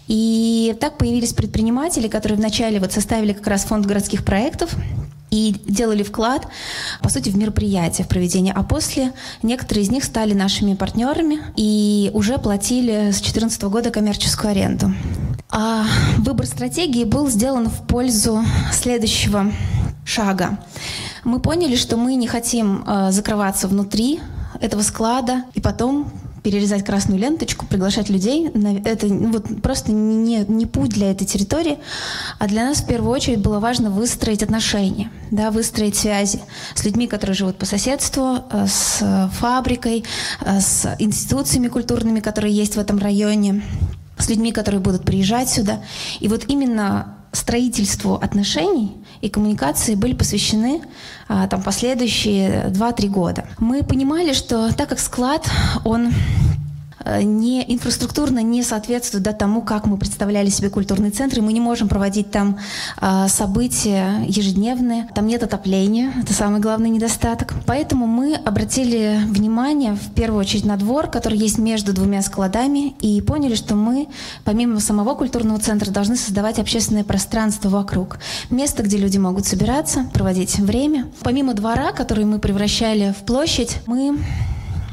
И 0.09 0.77
так 0.79 0.99
появились 0.99 1.33
предприниматели, 1.33 2.09
которые 2.09 2.37
вначале 2.37 2.81
вот 2.81 2.93
составили 2.93 3.33
как 3.33 3.47
раз 3.47 3.65
фонд 3.65 3.87
городских 3.87 4.27
проектов, 4.27 4.77
и 5.33 5.57
делали 5.67 6.03
вклад, 6.03 6.47
по 7.01 7.09
сути, 7.09 7.31
в 7.31 7.37
мероприятие, 7.37 8.05
в 8.05 8.09
проведение. 8.09 8.53
А 8.55 8.63
после 8.63 9.13
некоторые 9.43 9.85
из 9.85 9.91
них 9.91 10.05
стали 10.05 10.35
нашими 10.35 10.75
партнерами 10.75 11.41
и 11.57 12.11
уже 12.13 12.39
платили 12.39 13.11
с 13.11 13.17
2014 13.17 13.63
года 13.63 13.91
коммерческую 13.91 14.51
аренду. 14.51 14.93
А 15.51 15.85
выбор 16.19 16.47
стратегии 16.47 17.05
был 17.05 17.29
сделан 17.29 17.69
в 17.69 17.87
пользу 17.87 18.45
следующего 18.73 19.51
шага. 20.05 20.59
Мы 21.25 21.41
поняли, 21.41 21.77
что 21.77 21.97
мы 21.97 22.15
не 22.15 22.27
хотим 22.27 22.85
э, 22.87 23.11
закрываться 23.11 23.69
внутри 23.69 24.21
этого 24.61 24.83
склада 24.83 25.45
и 25.55 25.61
потом 25.61 26.13
перерезать 26.43 26.85
красную 26.85 27.21
ленточку, 27.21 27.67
приглашать 27.67 28.09
людей. 28.09 28.49
Это 28.85 29.07
ну, 29.07 29.33
вот 29.33 29.63
просто 29.63 29.93
не, 29.93 30.45
не 30.49 30.67
путь 30.67 30.91
для 30.91 31.11
этой 31.11 31.25
территории. 31.25 31.79
А 32.39 32.49
для 32.49 32.65
нас 32.65 32.79
в 32.79 32.87
первую 32.87 33.13
очередь 33.13 33.39
было 33.39 33.61
важно 33.61 33.91
выстроить 33.91 34.43
отношения, 34.43 35.11
да, 35.31 35.51
выстроить 35.51 35.97
связи 35.97 36.41
с 36.75 36.85
людьми, 36.85 37.07
которые 37.07 37.35
живут 37.35 37.57
по 37.57 37.67
соседству, 37.67 38.39
э, 38.51 38.67
с 38.67 39.31
фабрикой, 39.35 40.05
э, 40.41 40.61
с 40.61 40.97
институциями 40.99 41.69
культурными, 41.69 42.21
которые 42.21 42.55
есть 42.55 42.77
в 42.77 42.79
этом 42.79 42.99
районе, 42.99 43.63
с 44.19 44.29
людьми, 44.29 44.53
которые 44.53 44.81
будут 44.81 45.05
приезжать 45.05 45.49
сюда. 45.49 45.81
И 46.21 46.29
вот 46.29 46.45
именно 46.49 47.17
строительству 47.33 48.15
отношений 48.15 49.02
и 49.23 49.31
коммуникации 49.31 49.95
были 49.95 50.13
посвящены 50.15 50.83
а, 51.29 51.47
там, 51.47 51.63
последующие 51.63 52.67
2-3 52.67 53.09
года. 53.09 53.45
Мы 53.59 53.83
понимали, 53.83 54.35
что 54.35 54.75
так 54.75 54.89
как 54.91 54.99
склад, 54.99 55.49
он 55.85 56.13
не, 57.23 57.65
инфраструктурно 57.73 58.41
не 58.41 58.63
соответствует 58.63 59.25
да, 59.25 59.33
тому, 59.33 59.63
как 59.63 59.87
мы 59.87 59.97
представляли 59.97 60.49
себе 60.49 60.71
культурный 60.71 61.11
центр, 61.11 61.39
и 61.39 61.41
мы 61.41 61.53
не 61.53 61.61
можем 61.61 61.89
проводить 61.89 62.31
там 62.31 62.59
э, 63.01 63.27
события 63.29 64.25
ежедневные, 64.27 65.09
там 65.15 65.27
нет 65.27 65.43
отопления, 65.43 66.13
это 66.23 66.33
самый 66.33 66.61
главный 66.61 66.91
недостаток. 66.91 67.55
Поэтому 67.67 68.07
мы 68.07 68.35
обратили 68.35 69.21
внимание 69.27 69.95
в 69.95 70.13
первую 70.15 70.41
очередь 70.41 70.65
на 70.65 70.77
двор, 70.77 71.09
который 71.09 71.39
есть 71.39 71.59
между 71.59 71.93
двумя 71.93 72.23
складами, 72.23 72.95
и 73.01 73.21
поняли, 73.21 73.55
что 73.55 73.75
мы, 73.75 74.09
помимо 74.45 74.81
самого 74.81 75.15
культурного 75.15 75.61
центра, 75.61 75.91
должны 75.91 76.17
создавать 76.17 76.59
общественное 76.59 77.05
пространство 77.05 77.69
вокруг. 77.69 78.19
Место, 78.51 78.83
где 78.83 78.97
люди 78.97 79.19
могут 79.19 79.47
собираться, 79.47 80.07
проводить 80.13 80.59
время. 80.59 81.09
Помимо 81.21 81.55
двора, 81.55 81.93
который 81.93 82.25
мы 82.25 82.39
превращали 82.39 83.15
в 83.19 83.25
площадь, 83.25 83.79
мы 83.87 84.19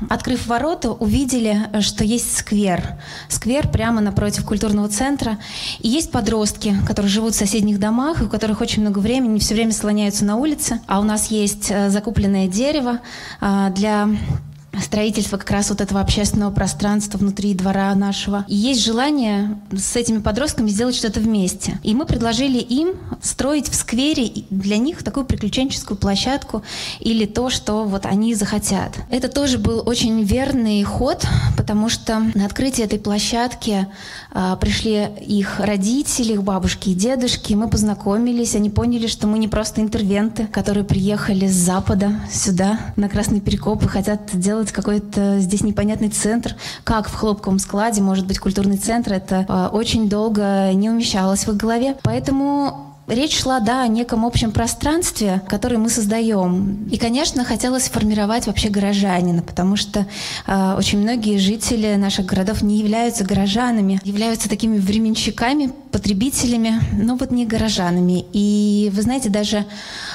Открыв 0.10 0.48
ворота, 0.48 0.92
увидели, 0.92 1.70
что 1.82 2.04
есть 2.04 2.38
сквер. 2.38 2.96
Сквер 3.28 3.68
прямо 3.68 4.02
напротив 4.02 4.46
культурного 4.46 4.88
центра. 4.88 5.38
И 5.80 5.90
есть 5.90 6.12
подростки, 6.12 6.76
которые 6.88 7.10
живут 7.10 7.34
в 7.34 7.38
соседних 7.38 7.80
домах, 7.80 8.22
у 8.22 8.28
которых 8.28 8.62
очень 8.62 8.82
много 8.82 9.00
времени, 9.00 9.40
все 9.40 9.56
время 9.56 9.74
слоняются 9.74 10.26
на 10.26 10.38
улице. 10.38 10.80
А 10.88 11.00
у 11.00 11.04
нас 11.04 11.32
есть 11.32 11.70
э, 11.70 11.90
закупленное 11.90 12.48
дерево 12.48 13.00
а, 13.42 13.70
для 13.72 14.10
строительство 14.82 15.38
как 15.38 15.50
раз 15.52 15.70
вот 15.70 15.82
этого 15.82 16.02
общественного 16.02 16.52
пространства 16.52 17.18
внутри 17.18 17.54
двора 17.54 17.94
нашего. 17.96 18.46
И 18.48 18.56
есть 18.56 18.84
желание 18.84 19.60
с 19.72 19.96
этими 19.96 20.20
подростками 20.20 20.70
сделать 20.70 20.96
что-то 20.96 21.20
вместе. 21.20 21.80
И 21.84 21.94
мы 21.94 22.06
предложили 22.06 22.60
им 22.60 22.94
строить 23.22 23.70
в 23.70 23.76
сквере 23.76 24.46
для 24.50 24.78
них 24.78 25.04
такую 25.04 25.26
приключенческую 25.26 25.98
площадку 25.98 26.64
или 27.00 27.26
то, 27.26 27.50
что 27.50 27.86
вот 27.86 28.06
они 28.06 28.36
захотят. 28.36 28.94
Это 29.10 29.28
тоже 29.28 29.58
был 29.58 29.84
очень 29.86 30.24
верный 30.24 30.84
ход, 30.84 31.26
потому 31.58 31.90
что 31.90 32.20
на 32.34 32.46
открытие 32.46 32.86
этой 32.86 33.00
площадки 33.00 33.88
а, 34.32 34.56
пришли 34.56 35.08
их 35.26 35.60
родители, 35.60 36.34
их 36.34 36.44
бабушки 36.44 36.90
и 36.90 36.94
дедушки, 36.94 37.54
мы 37.54 37.70
познакомились, 37.70 38.56
они 38.56 38.70
поняли, 38.70 39.08
что 39.08 39.28
мы 39.28 39.40
не 39.40 39.48
просто 39.48 39.82
интервенты, 39.82 40.48
которые 40.48 40.84
приехали 40.84 41.48
с 41.48 41.56
запада 41.56 42.20
сюда, 42.32 42.80
на 42.96 43.10
Красный 43.10 43.42
Перекоп, 43.42 43.84
и 43.84 43.88
хотят 43.88 44.30
делать 44.34 44.69
какой-то 44.72 45.40
здесь 45.40 45.62
непонятный 45.62 46.10
центр. 46.10 46.56
Как 46.84 47.10
в 47.10 47.16
хлопковом 47.16 47.60
складе 47.60 48.02
может 48.02 48.26
быть 48.28 48.40
культурный 48.40 48.78
центр, 48.78 49.14
это 49.14 49.46
а, 49.48 49.70
очень 49.70 50.10
долго 50.10 50.72
не 50.74 50.90
умещалось 50.90 51.46
в 51.46 51.52
их 51.52 51.58
голове. 51.58 51.96
Поэтому 52.04 52.90
Речь 53.10 53.40
шла, 53.42 53.60
да, 53.60 53.82
о 53.82 53.88
неком 53.88 54.24
общем 54.24 54.52
пространстве, 54.52 55.42
которое 55.48 55.78
мы 55.78 55.90
создаем. 55.90 56.88
И, 56.92 56.98
конечно, 57.00 57.44
хотелось 57.44 57.90
формировать 57.90 58.46
вообще 58.46 58.70
горожанина, 58.70 59.42
потому 59.42 59.78
что 59.78 60.06
э, 60.46 60.76
очень 60.78 61.00
многие 61.00 61.40
жители 61.40 61.96
наших 61.96 62.28
городов 62.28 62.62
не 62.62 62.78
являются 62.78 63.24
горожанами, 63.24 64.00
являются 64.04 64.48
такими 64.48 64.78
временщиками, 64.78 65.72
потребителями, 65.92 66.80
но 66.92 67.16
вот 67.16 67.32
не 67.32 67.48
горожанами. 67.48 68.26
И 68.32 68.92
вы 68.94 69.02
знаете, 69.02 69.30
даже 69.30 69.66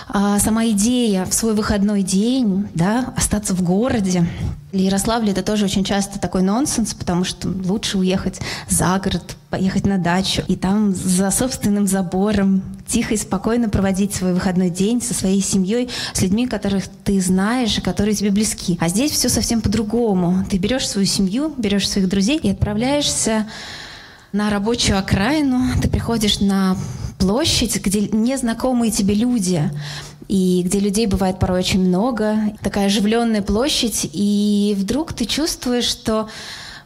а 0.09 0.39
сама 0.39 0.67
идея 0.67 1.25
в 1.25 1.35
свой 1.35 1.55
выходной 1.55 2.03
день, 2.03 2.69
да, 2.75 3.13
остаться 3.17 3.55
в 3.55 3.63
городе, 3.63 4.27
в 4.75 4.77
Ярославле 4.77 5.31
это 5.31 5.43
тоже 5.43 5.67
очень 5.67 5.85
часто 5.85 6.19
такой 6.19 6.43
нонсенс, 6.43 6.95
потому 6.95 7.23
что 7.23 7.49
лучше 7.49 7.97
уехать 7.97 8.41
за 8.69 8.99
город, 8.99 9.37
поехать 9.49 9.87
на 9.87 9.99
дачу 9.99 10.43
и 10.49 10.57
там 10.57 10.93
за 10.93 11.31
собственным 11.31 11.87
забором 11.87 12.61
тихо 12.85 13.15
и 13.15 13.17
спокойно 13.17 13.69
проводить 13.69 14.15
свой 14.15 14.35
выходной 14.35 14.71
день 14.71 15.01
со 15.01 15.15
своей 15.15 15.41
семьей, 15.41 15.91
с 16.13 16.21
людьми, 16.23 16.49
которых 16.49 16.89
ты 17.05 17.21
знаешь 17.21 17.79
и 17.79 17.81
которые 17.81 18.17
тебе 18.17 18.33
близки. 18.33 18.77
А 18.81 18.89
здесь 18.89 19.13
все 19.13 19.29
совсем 19.29 19.61
по-другому. 19.61 20.45
Ты 20.51 20.59
берешь 20.59 20.89
свою 20.89 21.07
семью, 21.07 21.55
берешь 21.57 21.89
своих 21.89 22.09
друзей 22.09 22.39
и 22.39 22.51
отправляешься 22.51 23.47
на 24.33 24.51
рабочую 24.51 24.99
окраину, 24.99 25.81
ты 25.81 25.89
приходишь 25.89 26.41
на 26.41 26.77
площадь, 27.18 27.80
где 27.80 28.09
незнакомые 28.09 28.90
тебе 28.90 29.14
люди, 29.14 29.71
и 30.28 30.62
где 30.64 30.80
людей 30.80 31.06
бывает 31.06 31.38
порой 31.38 31.61
очень 31.61 31.80
много, 31.80 32.37
такая 32.62 32.87
оживленная 32.87 33.42
площадь, 33.42 34.09
и 34.12 34.75
вдруг 34.78 35.12
ты 35.12 35.26
чувствуешь, 35.26 35.85
что 35.85 36.28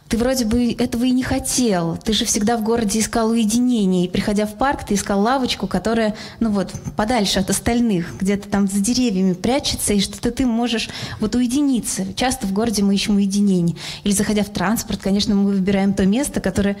ты 0.09 0.17
вроде 0.17 0.43
бы 0.43 0.73
этого 0.73 1.05
и 1.05 1.11
не 1.11 1.21
хотел. 1.21 1.95
Ты 2.03 2.13
же 2.13 2.25
всегда 2.25 2.57
в 2.57 2.63
городе 2.63 2.99
искал 2.99 3.29
уединение. 3.29 4.05
И 4.05 4.09
приходя 4.09 4.47
в 4.47 4.55
парк, 4.55 4.83
ты 4.83 4.95
искал 4.95 5.21
лавочку, 5.21 5.67
которая, 5.67 6.15
ну 6.39 6.49
вот, 6.49 6.73
подальше 6.95 7.39
от 7.39 7.51
остальных, 7.51 8.17
где-то 8.19 8.49
там 8.49 8.67
за 8.67 8.79
деревьями 8.79 9.33
прячется, 9.33 9.93
и 9.93 10.01
что-то 10.01 10.31
ты 10.31 10.47
можешь 10.47 10.89
вот 11.19 11.35
уединиться. 11.35 12.11
Часто 12.15 12.47
в 12.47 12.53
городе 12.53 12.83
мы 12.83 12.95
ищем 12.95 13.17
уединение. 13.17 13.75
Или 14.03 14.13
заходя 14.13 14.43
в 14.43 14.49
транспорт, 14.49 14.99
конечно, 14.99 15.35
мы 15.35 15.51
выбираем 15.51 15.93
то 15.93 16.07
место, 16.07 16.41
которое, 16.41 16.77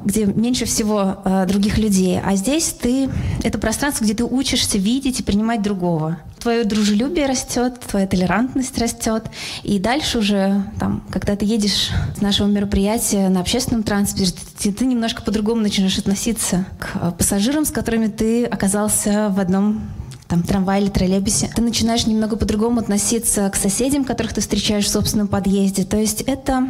где 0.00 0.26
меньше 0.26 0.66
всего 0.66 1.22
э, 1.24 1.46
других 1.48 1.78
людей. 1.78 2.20
А 2.22 2.36
здесь 2.36 2.76
ты, 2.78 3.08
это 3.42 3.58
пространство, 3.58 4.04
где 4.04 4.12
ты 4.12 4.24
учишься 4.24 4.76
видеть 4.76 5.20
и 5.20 5.22
принимать 5.22 5.62
другого 5.62 6.18
твое 6.40 6.64
дружелюбие 6.64 7.26
растет, 7.26 7.80
твоя 7.80 8.06
толерантность 8.06 8.78
растет. 8.78 9.24
И 9.62 9.78
дальше 9.78 10.18
уже, 10.18 10.62
там, 10.78 11.02
когда 11.10 11.36
ты 11.36 11.44
едешь 11.44 11.90
с 12.16 12.20
нашего 12.20 12.46
мероприятия 12.46 13.28
на 13.28 13.40
общественном 13.40 13.82
транспорте, 13.82 14.32
ты, 14.58 14.72
ты 14.72 14.86
немножко 14.86 15.22
по-другому 15.22 15.62
начинаешь 15.62 15.98
относиться 15.98 16.66
к 16.78 16.90
э, 16.94 17.12
пассажирам, 17.16 17.64
с 17.64 17.70
которыми 17.70 18.08
ты 18.08 18.44
оказался 18.44 19.28
в 19.30 19.40
одном 19.40 19.88
там, 20.28 20.42
трамвае 20.42 20.82
или 20.82 20.90
троллейбусе, 20.90 21.50
ты 21.54 21.62
начинаешь 21.62 22.06
немного 22.06 22.36
по-другому 22.36 22.80
относиться 22.80 23.48
к 23.50 23.56
соседям, 23.56 24.04
которых 24.04 24.32
ты 24.32 24.40
встречаешь 24.40 24.86
в 24.86 24.90
собственном 24.90 25.28
подъезде. 25.28 25.84
То 25.84 25.96
есть 25.96 26.22
это 26.22 26.66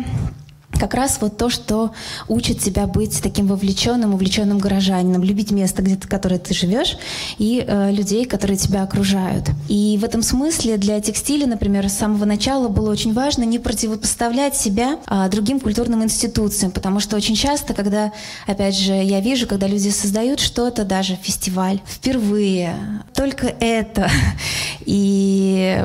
как 0.72 0.94
раз 0.94 1.18
вот 1.20 1.36
то, 1.36 1.48
что 1.48 1.92
учит 2.28 2.60
тебя 2.60 2.86
быть 2.86 3.22
таким 3.22 3.46
вовлеченным, 3.46 4.14
увлеченным 4.14 4.58
горожанином, 4.58 5.22
любить 5.22 5.50
место, 5.50 5.82
где 5.82 5.96
ты, 5.96 6.06
которое 6.06 6.38
ты 6.38 6.54
живешь, 6.54 6.98
и 7.38 7.64
э, 7.66 7.90
людей, 7.92 8.24
которые 8.24 8.56
тебя 8.56 8.82
окружают. 8.82 9.48
И 9.68 9.98
в 10.00 10.04
этом 10.04 10.22
смысле 10.22 10.76
для 10.76 11.00
текстиля, 11.00 11.46
например, 11.46 11.88
с 11.88 11.94
самого 11.94 12.24
начала 12.24 12.68
было 12.68 12.90
очень 12.90 13.14
важно 13.14 13.44
не 13.44 13.58
противопоставлять 13.58 14.56
себя 14.56 14.98
э, 15.06 15.28
другим 15.30 15.60
культурным 15.60 16.02
институциям, 16.04 16.72
потому 16.72 17.00
что 17.00 17.16
очень 17.16 17.36
часто, 17.36 17.72
когда, 17.72 18.12
опять 18.46 18.76
же, 18.76 18.92
я 18.92 19.20
вижу, 19.20 19.46
когда 19.46 19.66
люди 19.66 19.88
создают 19.88 20.40
что-то, 20.40 20.84
даже 20.84 21.16
фестиваль, 21.16 21.80
впервые, 21.86 22.76
только 23.14 23.46
это, 23.60 24.10
и 24.84 25.78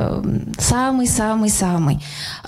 самый-самый-самый. 0.59 1.99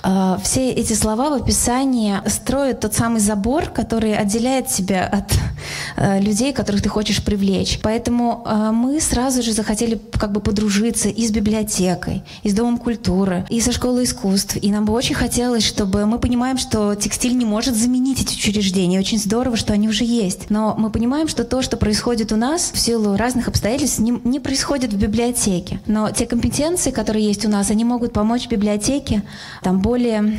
Э, 0.02 0.36
все 0.42 0.70
эти 0.70 0.92
слова 0.92 1.30
в 1.30 1.42
описании 1.42 2.16
строят 2.26 2.80
тот 2.80 2.94
самый 2.94 3.20
забор, 3.20 3.66
который 3.66 4.16
отделяет 4.16 4.68
тебя 4.68 5.06
от 5.06 5.32
э, 5.96 6.20
людей, 6.20 6.52
которых 6.52 6.82
ты 6.82 6.88
хочешь 6.88 7.22
привлечь. 7.22 7.80
Поэтому 7.82 8.44
э, 8.46 8.70
мы 8.72 9.00
сразу 9.00 9.42
же 9.42 9.52
захотели 9.52 10.00
как 10.12 10.32
бы 10.32 10.40
подружиться 10.40 11.08
и 11.08 11.26
с 11.26 11.30
библиотекой, 11.30 12.22
и 12.42 12.50
с 12.50 12.54
Домом 12.54 12.78
культуры, 12.78 13.44
и 13.50 13.60
со 13.60 13.72
школой 13.72 14.04
искусств. 14.04 14.56
И 14.60 14.70
нам 14.70 14.84
бы 14.84 14.92
очень 14.92 15.14
хотелось, 15.14 15.64
чтобы 15.64 16.06
мы 16.06 16.18
понимаем, 16.18 16.58
что 16.58 16.94
текстиль 16.94 17.36
не 17.36 17.44
может 17.44 17.76
заменить 17.76 18.22
эти 18.22 18.34
учреждения. 18.34 18.98
Очень 18.98 19.18
здорово, 19.18 19.56
что 19.56 19.72
они 19.72 19.88
уже 19.88 20.04
есть. 20.04 20.50
Но 20.50 20.74
мы 20.78 20.90
понимаем, 20.90 21.28
что 21.28 21.44
то, 21.44 21.62
что 21.62 21.76
происходит 21.76 22.32
у 22.32 22.36
нас 22.36 22.70
в 22.72 22.78
силу 22.78 23.16
разных 23.16 23.48
обстоятельств, 23.48 23.98
не, 23.98 24.12
не 24.24 24.40
происходит 24.40 24.92
в 24.92 24.98
библиотеке. 24.98 25.80
Но 25.86 26.10
те 26.10 26.26
компетенции, 26.26 26.90
которые 26.90 27.26
есть 27.26 27.44
у 27.44 27.48
нас, 27.48 27.70
они 27.70 27.84
могут 27.84 28.12
помочь 28.12 28.48
библиотеке 28.54 29.22
там 29.62 29.80
более 29.80 30.38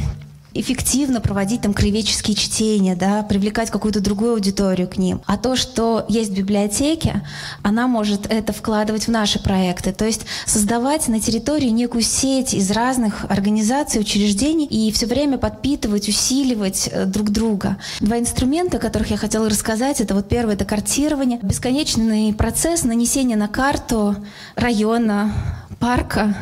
эффективно 0.56 1.22
проводить 1.22 1.62
там 1.62 1.74
краеведческие 1.74 2.36
чтения, 2.36 2.96
да, 2.96 3.24
привлекать 3.24 3.70
какую-то 3.70 4.00
другую 4.00 4.34
аудиторию 4.34 4.88
к 4.88 4.98
ним. 4.98 5.22
А 5.26 5.38
то, 5.38 5.56
что 5.56 6.06
есть 6.08 6.32
в 6.32 6.38
библиотеке, 6.38 7.22
она 7.62 7.88
может 7.88 8.26
это 8.28 8.54
вкладывать 8.54 9.08
в 9.08 9.12
наши 9.12 9.38
проекты. 9.38 9.92
То 9.92 10.06
есть 10.06 10.26
создавать 10.46 11.08
на 11.10 11.20
территории 11.20 11.68
некую 11.68 12.02
сеть 12.02 12.54
из 12.54 12.72
разных 12.72 13.26
организаций, 13.30 14.00
учреждений 14.00 14.66
и 14.66 14.92
все 14.92 15.06
время 15.06 15.38
подпитывать, 15.38 16.08
усиливать 16.08 16.90
э, 16.92 17.06
друг 17.06 17.32
друга. 17.32 17.78
Два 18.00 18.18
инструмента, 18.18 18.78
о 18.78 18.80
которых 18.80 19.12
я 19.12 19.18
хотела 19.18 19.50
рассказать, 19.50 20.00
это 20.00 20.16
вот 20.16 20.30
первое, 20.30 20.56
это 20.56 20.64
картирование, 20.64 21.40
бесконечный 21.42 22.34
процесс 22.34 22.84
нанесения 22.84 23.36
на 23.36 23.50
карту 23.50 24.16
района, 24.56 25.34
парка, 25.80 26.34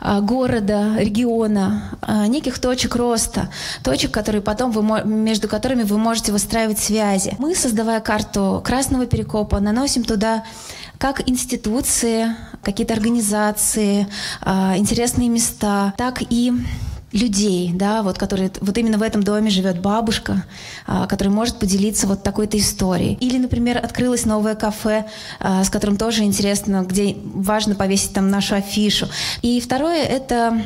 города, 0.00 0.96
региона, 0.98 1.96
а, 2.00 2.26
неких 2.26 2.58
точек 2.58 2.96
роста, 2.96 3.50
точек, 3.82 4.10
которые 4.10 4.42
потом 4.42 4.70
вы, 4.70 4.82
между 5.04 5.48
которыми 5.48 5.82
вы 5.82 5.98
можете 5.98 6.32
выстраивать 6.32 6.78
связи. 6.78 7.34
Мы, 7.38 7.54
создавая 7.54 8.00
карту 8.00 8.62
Красного 8.64 9.06
Перекопа, 9.06 9.60
наносим 9.60 10.04
туда 10.04 10.44
как 10.98 11.28
институции, 11.28 12.36
какие-то 12.62 12.94
организации, 12.94 14.06
а, 14.42 14.74
интересные 14.76 15.28
места, 15.28 15.94
так 15.96 16.22
и 16.28 16.52
людей, 17.12 17.72
да, 17.74 18.02
вот, 18.02 18.18
которые, 18.18 18.50
вот 18.60 18.76
именно 18.78 18.98
в 18.98 19.02
этом 19.02 19.22
доме 19.22 19.50
живет 19.50 19.80
бабушка, 19.80 20.44
а, 20.86 21.06
которая 21.06 21.34
может 21.34 21.58
поделиться 21.58 22.06
вот 22.06 22.22
такой-то 22.22 22.58
историей. 22.58 23.16
Или, 23.20 23.38
например, 23.38 23.78
открылось 23.78 24.26
новое 24.26 24.54
кафе, 24.54 25.06
а, 25.40 25.64
с 25.64 25.70
которым 25.70 25.96
тоже 25.96 26.22
интересно, 26.22 26.84
где 26.88 27.16
важно 27.22 27.74
повесить 27.74 28.12
там 28.12 28.30
нашу 28.30 28.54
афишу. 28.54 29.08
И 29.42 29.60
второе— 29.60 30.04
это 30.04 30.62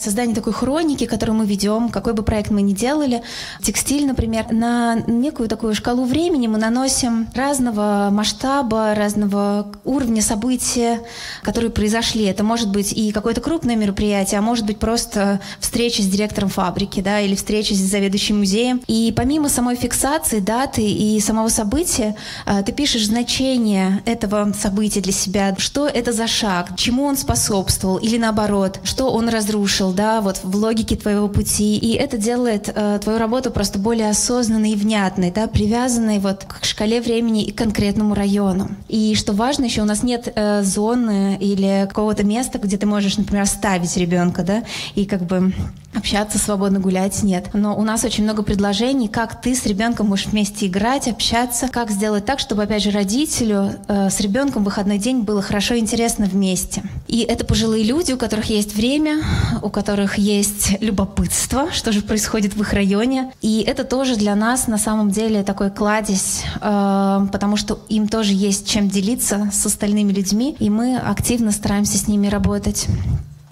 создание 0.00 0.34
такой 0.34 0.52
хроники, 0.52 1.06
которую 1.06 1.36
мы 1.36 1.46
ведем, 1.46 1.90
какой 1.90 2.14
бы 2.14 2.22
проект 2.22 2.50
мы 2.50 2.62
ни 2.62 2.72
делали, 2.72 3.22
текстиль, 3.62 4.06
например, 4.06 4.50
на 4.50 4.96
некую 5.06 5.48
такую 5.48 5.74
шкалу 5.74 6.04
времени 6.04 6.46
мы 6.46 6.58
наносим 6.58 7.28
разного 7.34 8.08
масштаба, 8.10 8.94
разного 8.94 9.72
уровня 9.84 10.22
события, 10.22 11.00
которые 11.42 11.70
произошли. 11.70 12.24
Это 12.24 12.42
может 12.44 12.70
быть 12.70 12.92
и 12.92 13.12
какое-то 13.12 13.40
крупное 13.40 13.76
мероприятие, 13.76 14.38
а 14.38 14.42
может 14.42 14.64
быть 14.64 14.78
просто 14.78 15.40
встреча 15.58 16.02
с 16.02 16.06
директором 16.06 16.48
фабрики, 16.48 17.00
да, 17.00 17.20
или 17.20 17.34
встреча 17.34 17.74
с 17.74 17.78
заведующим 17.78 18.38
музеем. 18.38 18.82
И 18.86 19.12
помимо 19.14 19.48
самой 19.48 19.76
фиксации 19.76 20.40
даты 20.40 20.82
и 20.82 21.20
самого 21.20 21.48
события, 21.48 22.16
а, 22.46 22.62
ты 22.62 22.72
пишешь 22.72 23.06
значение 23.06 24.02
этого 24.06 24.52
события 24.58 25.00
для 25.00 25.12
себя, 25.12 25.54
что 25.58 25.86
это 25.86 26.12
за 26.12 26.26
шаг, 26.26 26.76
чему 26.76 27.04
он 27.04 27.16
способствовал, 27.16 27.98
или 27.98 28.16
наоборот, 28.16 28.80
что 28.84 29.10
он 29.12 29.28
разрушил, 29.28 29.89
да, 29.92 30.20
вот 30.20 30.40
в 30.42 30.56
логике 30.56 30.96
твоего 30.96 31.28
пути. 31.28 31.76
И 31.76 31.94
это 31.94 32.18
делает 32.18 32.70
э, 32.74 32.98
твою 33.02 33.18
работу 33.18 33.50
просто 33.50 33.78
более 33.78 34.10
осознанной 34.10 34.72
и 34.72 34.76
внятной, 34.76 35.30
да, 35.30 35.46
привязанной 35.46 36.18
вот 36.18 36.44
к 36.44 36.64
шкале 36.64 37.00
времени 37.00 37.44
и 37.44 37.52
конкретному 37.52 38.14
району. 38.14 38.68
И 38.88 39.14
что 39.14 39.32
важно, 39.32 39.64
еще 39.64 39.82
у 39.82 39.86
нас 39.86 40.02
нет 40.02 40.32
э, 40.34 40.62
зоны 40.62 41.36
или 41.40 41.86
какого-то 41.88 42.24
места, 42.24 42.58
где 42.58 42.76
ты 42.76 42.86
можешь, 42.86 43.16
например, 43.16 43.42
оставить 43.42 43.96
ребенка, 43.96 44.42
да, 44.42 44.62
и 44.94 45.04
как 45.04 45.22
бы 45.22 45.52
общаться 45.94 46.38
свободно, 46.38 46.78
гулять 46.78 47.22
нет. 47.22 47.50
Но 47.52 47.76
у 47.76 47.82
нас 47.82 48.04
очень 48.04 48.24
много 48.24 48.42
предложений, 48.42 49.08
как 49.08 49.40
ты 49.40 49.54
с 49.54 49.66
ребенком 49.66 50.08
можешь 50.08 50.26
вместе 50.26 50.66
играть, 50.66 51.08
общаться, 51.08 51.68
как 51.68 51.90
сделать 51.90 52.24
так, 52.24 52.38
чтобы, 52.38 52.62
опять 52.62 52.82
же, 52.82 52.90
родителю 52.90 53.72
э, 53.88 54.10
с 54.10 54.20
ребенком 54.20 54.64
выходной 54.64 54.98
день 54.98 55.22
было 55.22 55.42
хорошо 55.42 55.74
и 55.74 55.80
интересно 55.80 56.26
вместе. 56.26 56.82
И 57.10 57.22
это 57.22 57.44
пожилые 57.44 57.82
люди, 57.82 58.12
у 58.12 58.16
которых 58.16 58.50
есть 58.50 58.76
время, 58.76 59.20
у 59.62 59.68
которых 59.68 60.16
есть 60.16 60.80
любопытство, 60.80 61.72
что 61.72 61.90
же 61.90 62.02
происходит 62.02 62.54
в 62.54 62.60
их 62.60 62.72
районе. 62.72 63.32
И 63.42 63.64
это 63.66 63.82
тоже 63.82 64.14
для 64.14 64.36
нас 64.36 64.68
на 64.68 64.78
самом 64.78 65.10
деле 65.10 65.42
такой 65.42 65.72
кладезь, 65.72 66.44
э, 66.60 67.26
потому 67.32 67.56
что 67.56 67.80
им 67.88 68.06
тоже 68.06 68.32
есть 68.32 68.68
чем 68.68 68.88
делиться 68.88 69.50
с 69.52 69.66
остальными 69.66 70.12
людьми, 70.12 70.54
и 70.60 70.70
мы 70.70 70.98
активно 70.98 71.50
стараемся 71.50 71.98
с 71.98 72.06
ними 72.06 72.28
работать. 72.28 72.86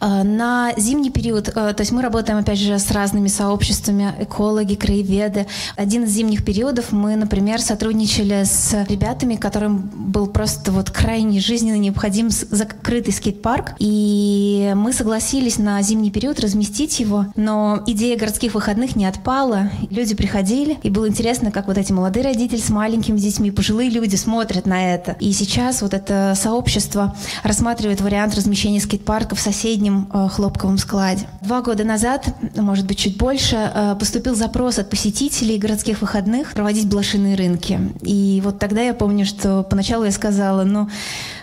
Э, 0.00 0.22
на 0.22 0.72
зимний 0.76 1.11
период, 1.11 1.48
э, 1.48 1.52
то 1.52 1.76
есть 1.78 1.90
мы 1.90 2.02
работаем, 2.02 2.38
опять 2.38 2.58
же, 2.58 2.78
с 2.78 2.90
разными 2.90 3.28
сообществами, 3.28 4.14
экологи, 4.20 4.74
краеведы. 4.74 5.46
Один 5.76 6.04
из 6.04 6.11
зимних 6.11 6.44
периодов 6.44 6.92
мы, 6.92 7.16
например, 7.16 7.61
сотрудничали 7.61 8.44
с 8.44 8.87
ребятами, 8.88 9.34
которым 9.34 9.90
был 9.94 10.28
просто 10.28 10.70
вот 10.70 10.90
крайне 10.90 11.40
жизненно 11.40 11.76
необходим 11.76 12.30
закрытый 12.30 13.12
скейт-парк, 13.12 13.74
и 13.78 14.72
мы 14.76 14.92
согласились 14.92 15.58
на 15.58 15.82
зимний 15.82 16.11
период 16.11 16.38
разместить 16.40 17.00
его, 17.00 17.26
но 17.34 17.82
идея 17.87 18.16
городских 18.16 18.54
выходных 18.54 18.94
не 18.94 19.06
отпала, 19.06 19.70
люди 19.90 20.14
приходили, 20.14 20.78
и 20.82 20.90
было 20.90 21.08
интересно, 21.08 21.50
как 21.50 21.66
вот 21.66 21.76
эти 21.76 21.92
молодые 21.92 22.24
родители 22.24 22.61
с 22.61 22.70
маленькими 22.70 23.18
детьми, 23.18 23.50
пожилые 23.50 23.90
люди 23.90 24.16
смотрят 24.16 24.66
на 24.66 24.94
это. 24.94 25.16
И 25.18 25.32
сейчас 25.32 25.82
вот 25.82 25.94
это 25.94 26.34
сообщество 26.37 27.16
рассматривает 27.42 28.00
вариант 28.00 28.34
размещения 28.37 28.80
скейт-парка 28.80 29.34
в 29.34 29.40
соседнем 29.40 29.88
соседнем 29.88 30.09
э, 30.12 30.29
хлопковом 30.29 30.79
складе. 30.79 31.27
Два 31.42 31.62
года 31.62 31.85
назад, 31.85 32.27
может 32.57 32.87
быть, 32.87 32.98
чуть 32.98 33.16
больше, 33.16 33.57
э, 33.57 33.96
поступил 33.98 34.35
запрос 34.35 34.79
от 34.79 34.90
посетителей 34.90 35.59
городских 35.59 36.01
выходных 36.01 36.53
проводить 36.53 36.88
блошиные 36.88 37.37
рынки. 37.37 37.81
И 38.03 38.40
вот 38.44 38.59
тогда 38.59 38.83
я 38.83 38.94
помню, 38.94 39.24
что 39.24 39.62
поначалу 39.62 40.05
я 40.05 40.11
сказала, 40.11 40.64
ну, 40.64 40.88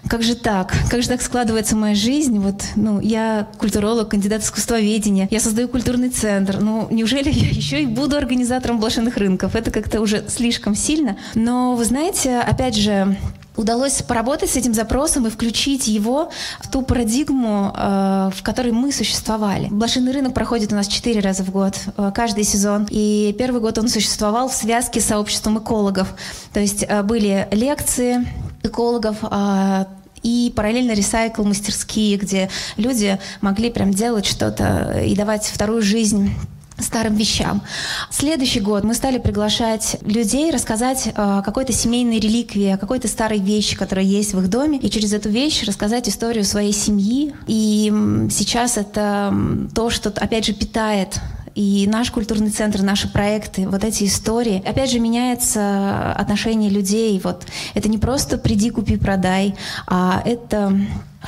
как 0.08 0.24
же 0.24 0.36
так? 0.36 0.74
Как 0.90 1.02
же 1.02 1.08
так 1.08 1.22
складывается 1.22 1.76
моя 1.76 1.96
жизнь? 1.96 2.40
Вот, 2.40 2.64
ну, 2.76 3.00
я 3.00 3.48
культуролог, 3.58 4.10
кандидат 4.10 4.44
искусствоведения, 4.44 5.28
я 5.32 5.40
создаю 5.40 5.68
культурный 5.68 6.10
центр. 6.10 6.58
Ну, 6.62 6.88
неужели 6.92 7.30
я 7.32 7.50
еще 7.50 7.82
и 7.82 7.86
буду 7.86 8.18
организатором 8.18 8.80
блошиных 8.80 9.18
рынков? 9.18 9.56
Это 9.56 9.72
как-то 9.72 10.02
уже 10.02 10.24
слишком 10.28 10.76
сильно. 10.76 11.18
Но, 11.34 11.76
вы 11.76 11.86
знаете, 11.86 12.40
опять 12.40 12.76
же, 12.76 13.18
удалось 13.56 14.02
поработать 14.02 14.50
с 14.50 14.56
этим 14.56 14.74
запросом 14.74 15.28
и 15.28 15.30
включить 15.30 15.88
его 15.88 16.30
в 16.60 16.70
ту 16.70 16.82
парадигму, 16.82 17.74
э, 17.76 18.30
в 18.36 18.44
которой 18.44 18.72
мы 18.72 18.92
существовали. 18.92 19.68
Блошиный 19.70 20.12
рынок 20.12 20.34
проходит 20.34 20.72
у 20.72 20.76
нас 20.76 20.88
четыре 20.88 21.20
раза 21.22 21.44
в 21.44 21.52
год, 21.52 21.76
э, 21.98 22.12
каждый 22.14 22.44
сезон. 22.44 22.88
И 22.90 23.36
первый 23.38 23.62
год 23.62 23.78
он 23.78 23.88
существовал 23.88 24.50
в 24.50 24.54
связке 24.54 25.00
с 25.00 25.06
сообществом 25.06 25.60
экологов. 25.60 26.16
То 26.54 26.60
есть 26.60 26.86
э, 26.88 27.04
были 27.04 27.48
лекции 27.52 28.28
экологов, 28.64 29.18
а, 29.22 29.88
и 30.24 30.52
параллельно 30.56 30.94
ресайкл 30.94 31.44
мастерские, 31.44 32.18
где 32.18 32.50
люди 32.78 33.20
могли 33.42 33.70
прям 33.70 33.92
делать 33.92 34.26
что-то 34.26 35.00
и 35.06 35.16
давать 35.16 35.46
вторую 35.46 35.84
жизнь 35.84 36.32
старым 36.80 37.16
вещам. 37.16 37.62
Следующий 38.10 38.60
год 38.60 38.84
мы 38.84 38.94
стали 38.94 39.18
приглашать 39.18 39.98
людей 40.02 40.52
рассказать 40.52 41.10
о 41.16 41.42
какой-то 41.42 41.74
семейной 41.74 42.20
реликвии, 42.20 42.70
о 42.70 42.78
какой-то 42.78 43.08
старой 43.08 43.40
вещи, 43.40 43.76
которая 43.76 44.06
есть 44.06 44.34
в 44.34 44.40
их 44.40 44.50
доме, 44.50 44.78
и 44.78 44.90
через 44.90 45.14
эту 45.14 45.30
вещь 45.30 45.64
рассказать 45.64 46.10
историю 46.10 46.44
своей 46.44 46.74
семьи. 46.74 47.34
И 47.48 47.92
сейчас 48.30 48.78
это 48.78 49.34
то, 49.74 49.90
что, 49.90 50.10
опять 50.10 50.46
же, 50.46 50.54
питает 50.54 51.20
и 51.56 51.88
наш 51.88 52.12
культурный 52.12 52.50
центр, 52.50 52.82
наши 52.82 53.08
проекты, 53.08 53.68
вот 53.68 53.84
эти 53.86 54.04
истории. 54.04 54.62
Опять 54.66 54.92
же, 54.92 55.00
меняется 55.00 56.12
отношение 56.12 56.70
людей. 56.70 57.20
Вот 57.24 57.46
это 57.74 57.88
не 57.88 57.98
просто 57.98 58.38
приди, 58.38 58.70
купи, 58.70 58.98
продай, 58.98 59.56
а 59.88 60.22
это 60.26 60.78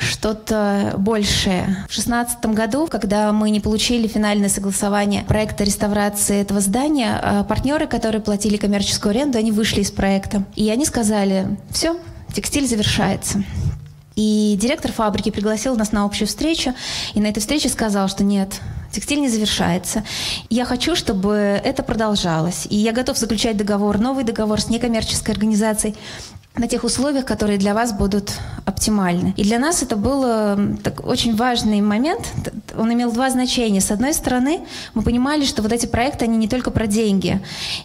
что-то 0.00 0.94
большее. 0.98 1.86
В 1.88 1.92
шестнадцатом 1.92 2.54
году, 2.54 2.86
когда 2.86 3.32
мы 3.32 3.50
не 3.50 3.60
получили 3.60 4.06
финальное 4.06 4.48
согласование 4.48 5.24
проекта 5.24 5.64
реставрации 5.64 6.40
этого 6.40 6.60
здания, 6.60 7.20
э, 7.22 7.44
партнеры, 7.48 7.86
которые 7.86 8.20
платили 8.20 8.56
коммерческую 8.56 9.10
аренду, 9.10 9.38
они 9.38 9.52
вышли 9.52 9.80
из 9.80 9.90
проекта. 9.90 10.44
И 10.56 10.68
они 10.70 10.84
сказали, 10.84 11.58
все, 11.70 11.98
текстиль 12.34 12.66
завершается. 12.66 13.42
И 14.16 14.58
директор 14.60 14.90
фабрики 14.90 15.30
пригласил 15.30 15.76
нас 15.76 15.92
на 15.92 16.04
общую 16.04 16.26
встречу, 16.26 16.74
и 17.14 17.20
на 17.20 17.26
этой 17.28 17.38
встрече 17.38 17.68
сказал, 17.68 18.08
что 18.08 18.24
нет, 18.24 18.60
текстиль 18.90 19.20
не 19.20 19.28
завершается. 19.28 20.02
Я 20.50 20.64
хочу, 20.64 20.96
чтобы 20.96 21.34
это 21.34 21.84
продолжалось. 21.84 22.66
И 22.68 22.76
я 22.76 22.90
готов 22.90 23.16
заключать 23.16 23.56
договор, 23.56 23.98
новый 23.98 24.24
договор 24.24 24.60
с 24.60 24.70
некоммерческой 24.70 25.34
организацией 25.34 25.94
на 26.58 26.68
тех 26.68 26.84
условиях, 26.84 27.24
которые 27.24 27.58
для 27.58 27.74
вас 27.74 27.92
будут 27.92 28.32
оптимальны. 28.64 29.32
И 29.36 29.42
для 29.42 29.58
нас 29.58 29.82
это 29.82 29.96
был 29.96 30.76
так, 30.82 31.06
очень 31.06 31.36
важный 31.36 31.80
момент. 31.80 32.32
Он 32.76 32.92
имел 32.92 33.12
два 33.12 33.30
значения. 33.30 33.80
С 33.80 33.90
одной 33.90 34.12
стороны, 34.12 34.60
мы 34.94 35.02
понимали, 35.02 35.44
что 35.44 35.62
вот 35.62 35.72
эти 35.72 35.86
проекты, 35.86 36.24
они 36.24 36.36
не 36.36 36.48
только 36.48 36.70
про 36.70 36.86
деньги. 36.86 37.40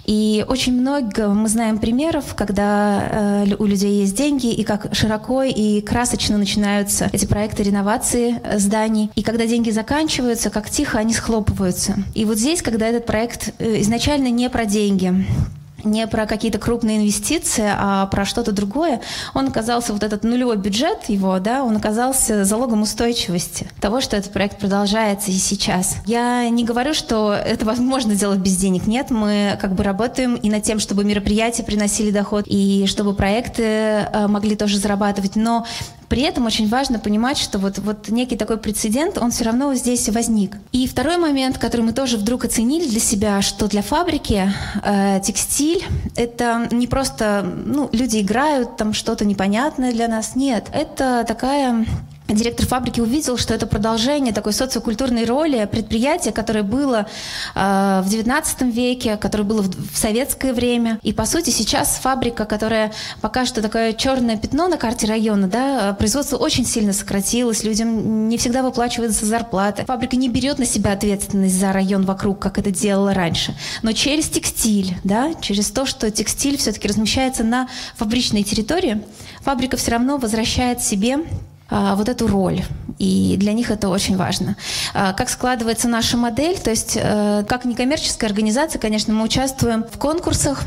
И 0.05 0.45
очень 0.47 0.79
много 0.79 1.29
мы 1.29 1.47
знаем 1.47 1.77
примеров, 1.77 2.35
когда 2.35 3.45
э, 3.45 3.55
у 3.57 3.65
людей 3.65 4.01
есть 4.01 4.15
деньги, 4.15 4.51
и 4.53 4.63
как 4.63 4.93
широко 4.93 5.43
и 5.43 5.81
красочно 5.81 6.37
начинаются 6.37 7.09
эти 7.11 7.25
проекты 7.25 7.63
реновации 7.63 8.39
э, 8.43 8.59
зданий. 8.59 9.11
И 9.15 9.23
когда 9.23 9.45
деньги 9.45 9.69
заканчиваются, 9.69 10.49
как 10.49 10.69
тихо 10.69 10.99
они 10.99 11.13
схлопываются. 11.13 11.95
И 12.13 12.25
вот 12.25 12.37
здесь, 12.37 12.61
когда 12.61 12.87
этот 12.87 13.05
проект 13.05 13.53
э, 13.59 13.81
изначально 13.81 14.29
не 14.29 14.49
про 14.49 14.65
деньги, 14.65 15.25
не 15.83 16.07
про 16.07 16.25
какие-то 16.25 16.59
крупные 16.59 16.97
инвестиции, 16.97 17.65
а 17.67 18.07
про 18.07 18.25
что-то 18.25 18.51
другое, 18.51 19.01
он 19.33 19.47
оказался, 19.47 19.93
вот 19.93 20.03
этот 20.03 20.23
нулевой 20.23 20.57
бюджет 20.57 21.09
его, 21.09 21.39
да, 21.39 21.63
он 21.63 21.75
оказался 21.75 22.45
залогом 22.45 22.81
устойчивости 22.81 23.67
того, 23.79 24.01
что 24.01 24.15
этот 24.15 24.31
проект 24.31 24.59
продолжается 24.59 25.31
и 25.31 25.35
сейчас. 25.35 25.97
Я 26.05 26.49
не 26.49 26.63
говорю, 26.63 26.93
что 26.93 27.33
это 27.33 27.65
возможно 27.65 28.15
делать 28.15 28.39
без 28.39 28.55
денег. 28.57 28.87
Нет, 28.87 29.09
мы 29.09 29.57
как 29.59 29.73
бы 29.75 29.83
работаем 29.83 30.35
и 30.35 30.49
над 30.49 30.63
тем, 30.63 30.79
чтобы 30.79 31.03
мероприятия 31.03 31.63
приносили 31.63 32.11
доход, 32.11 32.45
и 32.47 32.85
чтобы 32.87 33.13
проекты 33.13 33.63
э, 33.63 34.27
могли 34.27 34.55
тоже 34.55 34.77
зарабатывать. 34.77 35.35
Но 35.35 35.65
при 36.13 36.21
этом 36.21 36.45
очень 36.45 36.69
важно 36.69 36.99
понимать, 36.99 37.39
что 37.39 37.57
вот, 37.57 37.79
вот 37.79 38.09
некий 38.09 38.37
такой 38.37 38.57
прецедент, 38.57 39.17
он 39.17 39.31
все 39.31 39.45
равно 39.45 39.73
здесь 39.73 40.07
возник. 40.09 40.57
И 40.71 40.87
второй 40.87 41.17
момент, 41.17 41.57
который 41.57 41.81
мы 41.81 41.91
тоже 41.91 42.17
вдруг 42.17 42.45
оценили 42.45 42.87
для 42.87 42.99
себя, 42.99 43.41
что 43.41 43.67
для 43.67 43.81
фабрики 43.81 44.47
э, 44.83 45.21
текстиль— 45.23 45.83
это 46.15 46.67
не 46.69 46.85
просто 46.85 47.43
ну, 47.65 47.89
люди 47.91 48.21
играют, 48.21 48.77
там 48.77 48.93
что-то 48.93 49.25
непонятное 49.25 49.91
для 49.91 50.07
нас. 50.07 50.35
Нет, 50.35 50.67
это 50.71 51.25
такая 51.27 51.83
директор 52.33 52.65
фабрики 52.65 52.99
увидел, 52.99 53.37
что 53.37 53.53
это 53.53 53.65
продолжение 53.67 54.33
такой 54.33 54.53
социокультурной 54.53 55.25
роли 55.25 55.67
предприятия, 55.71 56.31
которое 56.31 56.63
было 56.63 57.07
э, 57.55 58.01
в 58.03 58.07
XIX 58.07 58.71
веке, 58.71 59.17
которое 59.17 59.43
было 59.43 59.61
в, 59.61 59.69
в 59.69 59.97
советское 59.97 60.53
время. 60.53 60.99
И, 61.03 61.13
по 61.13 61.25
сути, 61.25 61.49
сейчас 61.49 61.99
фабрика, 62.01 62.45
которая 62.45 62.93
пока 63.21 63.45
что 63.45 63.61
такое 63.61 63.93
черное 63.93 64.37
пятно 64.37 64.67
на 64.67 64.77
карте 64.77 65.07
района, 65.07 65.47
да, 65.47 65.93
производство 65.93 66.37
очень 66.37 66.65
сильно 66.65 66.93
сократилось, 66.93 67.63
людям 67.63 68.29
не 68.29 68.37
всегда 68.37 68.63
выплачиваются 68.63 69.25
зарплаты. 69.25 69.85
Фабрика 69.85 70.15
не 70.15 70.29
берет 70.29 70.59
на 70.59 70.65
себя 70.65 70.93
ответственность 70.93 71.59
за 71.59 71.71
район 71.73 72.05
вокруг, 72.05 72.39
как 72.39 72.57
это 72.57 72.71
делала 72.71 73.13
раньше. 73.13 73.55
Но 73.81 73.91
через 73.91 74.29
текстиль, 74.29 74.95
да, 75.03 75.33
через 75.41 75.71
то, 75.71 75.85
что 75.85 76.09
текстиль 76.11 76.57
все-таки 76.57 76.87
размещается 76.87 77.43
на 77.43 77.67
фабричной 77.95 78.43
территории, 78.43 79.01
фабрика 79.41 79.77
все 79.77 79.91
равно 79.91 80.17
возвращает 80.17 80.81
себе 80.81 81.19
вот 81.69 82.09
эту 82.09 82.27
роль. 82.27 82.61
И 82.99 83.35
для 83.37 83.53
них 83.53 83.71
это 83.71 83.89
очень 83.89 84.17
важно. 84.17 84.55
А, 84.93 85.13
как 85.13 85.29
складывается 85.29 85.87
наша 85.87 86.17
модель? 86.17 86.57
То 86.59 86.69
есть, 86.69 86.97
э, 87.01 87.43
как 87.47 87.65
некоммерческая 87.65 88.29
организация, 88.29 88.79
конечно, 88.79 89.13
мы 89.13 89.23
участвуем 89.23 89.83
в 89.83 89.97
конкурсах, 89.97 90.63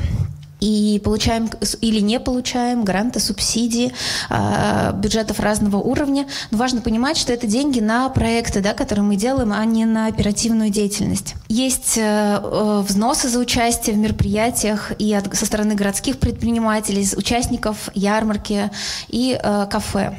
и 0.61 1.01
получаем 1.05 1.51
или 1.81 2.01
не 2.01 2.19
получаем 2.19 2.85
гранты, 2.85 3.21
субсидии, 3.21 3.93
э, 4.31 4.93
бюджетов 4.95 5.41
разного 5.41 5.77
уровня. 5.77 6.27
Но 6.51 6.59
важно 6.59 6.81
понимать, 6.81 7.17
что 7.17 7.33
это 7.33 7.47
деньги 7.47 7.81
на 7.81 8.09
проекты, 8.09 8.61
да, 8.61 8.73
которые 8.73 9.05
мы 9.05 9.17
делаем, 9.17 9.53
а 9.53 9.65
не 9.65 9.85
на 9.85 10.07
оперативную 10.07 10.71
деятельность. 10.71 11.35
Есть 11.49 11.99
э, 11.99 12.81
взносы 12.87 13.29
за 13.29 13.39
участие 13.39 13.95
в 13.97 13.99
мероприятиях 13.99 14.93
и 14.99 15.19
со 15.33 15.47
стороны 15.47 15.75
городских 15.75 16.19
предпринимателей, 16.19 17.07
участников 17.17 17.91
ярмарки 17.95 18.71
и 19.09 19.39
э, 19.41 19.67
кафе. 19.71 20.17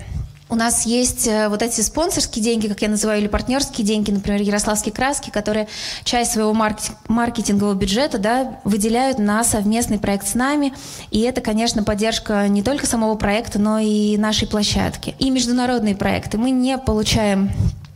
У 0.49 0.55
нас 0.55 0.85
есть 0.85 1.27
э, 1.27 1.49
вот 1.49 1.61
эти 1.61 1.81
спонсорские 1.81 2.43
деньги, 2.43 2.67
как 2.67 2.81
я 2.81 2.87
называю, 2.87 3.19
или 3.19 3.27
партнерские 3.27 3.85
деньги, 3.85 4.11
например, 4.11 4.41
Ярославские 4.41 4.93
краски, 4.93 5.29
которые 5.29 5.67
часть 6.05 6.31
своего 6.31 6.53
маркетингового 6.53 7.73
бюджета 7.73 8.17
да, 8.17 8.59
выделяют 8.63 9.19
на 9.19 9.43
совместный 9.43 9.99
проект 9.99 10.27
с 10.27 10.35
нами. 10.35 10.73
И 11.11 11.19
это, 11.21 11.41
конечно, 11.41 11.83
поддержка 11.83 12.47
не 12.47 12.63
только 12.63 12.85
самого 12.85 13.15
проекта, 13.15 13.59
но 13.59 13.79
и 13.79 14.15
нашей 14.17 14.47
площадки. 14.47 15.15
И 15.19 15.29
международные 15.29 15.95
проекты. 15.95 16.37
Мы 16.37 16.51
не 16.51 16.77
получаем 16.77 17.51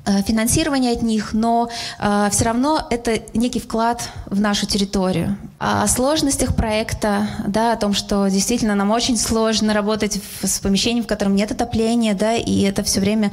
э, 0.05 0.21
финансирование 0.23 0.91
от 0.91 1.03
них, 1.03 1.31
но 1.31 1.69
э, 1.99 2.29
все 2.31 2.43
равно 2.43 2.85
это 2.89 3.21
некий 3.33 3.61
вклад 3.61 4.09
в 4.25 4.41
нашу 4.41 4.65
территорию. 4.65 5.37
О 5.63 5.85
сложностях 5.85 6.55
проекта, 6.55 7.27
да, 7.45 7.73
о 7.73 7.75
том, 7.75 7.93
что 7.93 8.27
действительно 8.29 8.73
нам 8.73 8.89
очень 8.89 9.15
сложно 9.15 9.75
работать 9.75 10.19
в, 10.41 10.47
с 10.47 10.59
помещением, 10.59 11.03
в 11.03 11.07
котором 11.07 11.35
нет 11.35 11.51
отопления, 11.51 12.15
да, 12.15 12.33
и 12.33 12.61
это 12.61 12.81
все 12.81 12.99
время 12.99 13.31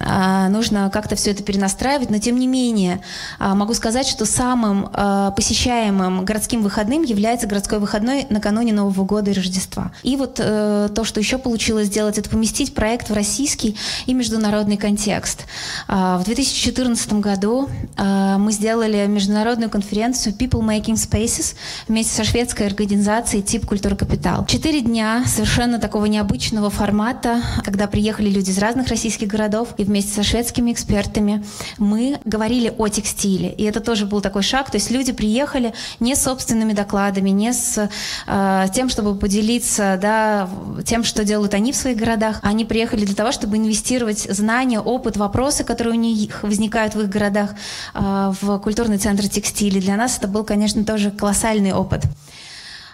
а, 0.00 0.48
нужно 0.48 0.88
как-то 0.90 1.16
все 1.16 1.32
это 1.32 1.42
перенастраивать, 1.42 2.08
но 2.08 2.16
тем 2.18 2.38
не 2.38 2.46
менее 2.46 3.02
а, 3.38 3.54
могу 3.54 3.74
сказать, 3.74 4.06
что 4.06 4.24
самым 4.24 4.88
а, 4.94 5.32
посещаемым 5.32 6.24
городским 6.24 6.62
выходным 6.62 7.02
является 7.02 7.46
городской 7.46 7.78
выходной 7.78 8.26
накануне 8.30 8.72
Нового 8.72 9.04
года 9.04 9.32
и 9.32 9.34
Рождества. 9.34 9.92
И 10.02 10.16
вот 10.16 10.40
а, 10.42 10.88
то, 10.88 11.04
что 11.04 11.20
еще 11.20 11.36
получилось 11.36 11.88
сделать, 11.88 12.16
это 12.16 12.30
поместить 12.30 12.74
проект 12.74 13.10
в 13.10 13.12
российский 13.12 13.76
и 14.06 14.14
международный 14.14 14.78
контекст. 14.78 15.44
А, 15.88 16.16
в 16.16 16.24
2014 16.24 17.12
году 17.14 17.68
а, 17.98 18.38
мы 18.38 18.50
сделали 18.52 19.04
международную 19.06 19.68
конференцию 19.68 20.34
People 20.34 20.62
Making 20.62 20.94
Spaces, 20.94 21.54
вместе 21.88 22.14
со 22.14 22.24
шведской 22.24 22.66
организацией 22.66 23.42
«Тип 23.42 23.66
Культура 23.66 23.94
Капитал». 23.94 24.44
Четыре 24.46 24.80
дня 24.80 25.24
совершенно 25.26 25.78
такого 25.78 26.06
необычного 26.06 26.70
формата, 26.70 27.42
когда 27.64 27.86
приехали 27.86 28.28
люди 28.28 28.50
из 28.50 28.58
разных 28.58 28.88
российских 28.88 29.28
городов, 29.28 29.68
и 29.76 29.84
вместе 29.84 30.12
со 30.12 30.22
шведскими 30.22 30.72
экспертами 30.72 31.44
мы 31.78 32.18
говорили 32.24 32.72
о 32.76 32.88
текстиле. 32.88 33.50
И 33.52 33.64
это 33.64 33.80
тоже 33.80 34.06
был 34.06 34.20
такой 34.20 34.42
шаг, 34.42 34.70
то 34.70 34.76
есть 34.76 34.90
люди 34.90 35.12
приехали 35.12 35.74
не 36.00 36.14
с 36.14 36.22
собственными 36.22 36.72
докладами, 36.72 37.30
не 37.30 37.52
с 37.52 37.88
э, 38.26 38.66
тем, 38.74 38.88
чтобы 38.88 39.16
поделиться 39.16 39.98
да, 40.00 40.48
тем, 40.84 41.04
что 41.04 41.24
делают 41.24 41.54
они 41.54 41.72
в 41.72 41.76
своих 41.76 41.96
городах. 41.96 42.40
Они 42.42 42.64
приехали 42.64 43.04
для 43.04 43.14
того, 43.14 43.32
чтобы 43.32 43.56
инвестировать 43.56 44.20
знания, 44.20 44.80
опыт, 44.80 45.16
вопросы, 45.16 45.64
которые 45.64 45.94
у 45.94 45.98
них 45.98 46.42
возникают 46.42 46.94
в 46.94 47.00
их 47.00 47.08
городах, 47.08 47.50
э, 47.94 48.32
в 48.40 48.58
культурный 48.58 48.98
центр 48.98 49.28
текстиля. 49.28 49.80
Для 49.80 49.96
нас 49.96 50.18
это 50.18 50.28
был, 50.28 50.44
конечно, 50.44 50.84
тоже 50.84 51.10
колоссальный 51.10 51.55
уникальный 51.56 51.72
опыт. 51.72 52.02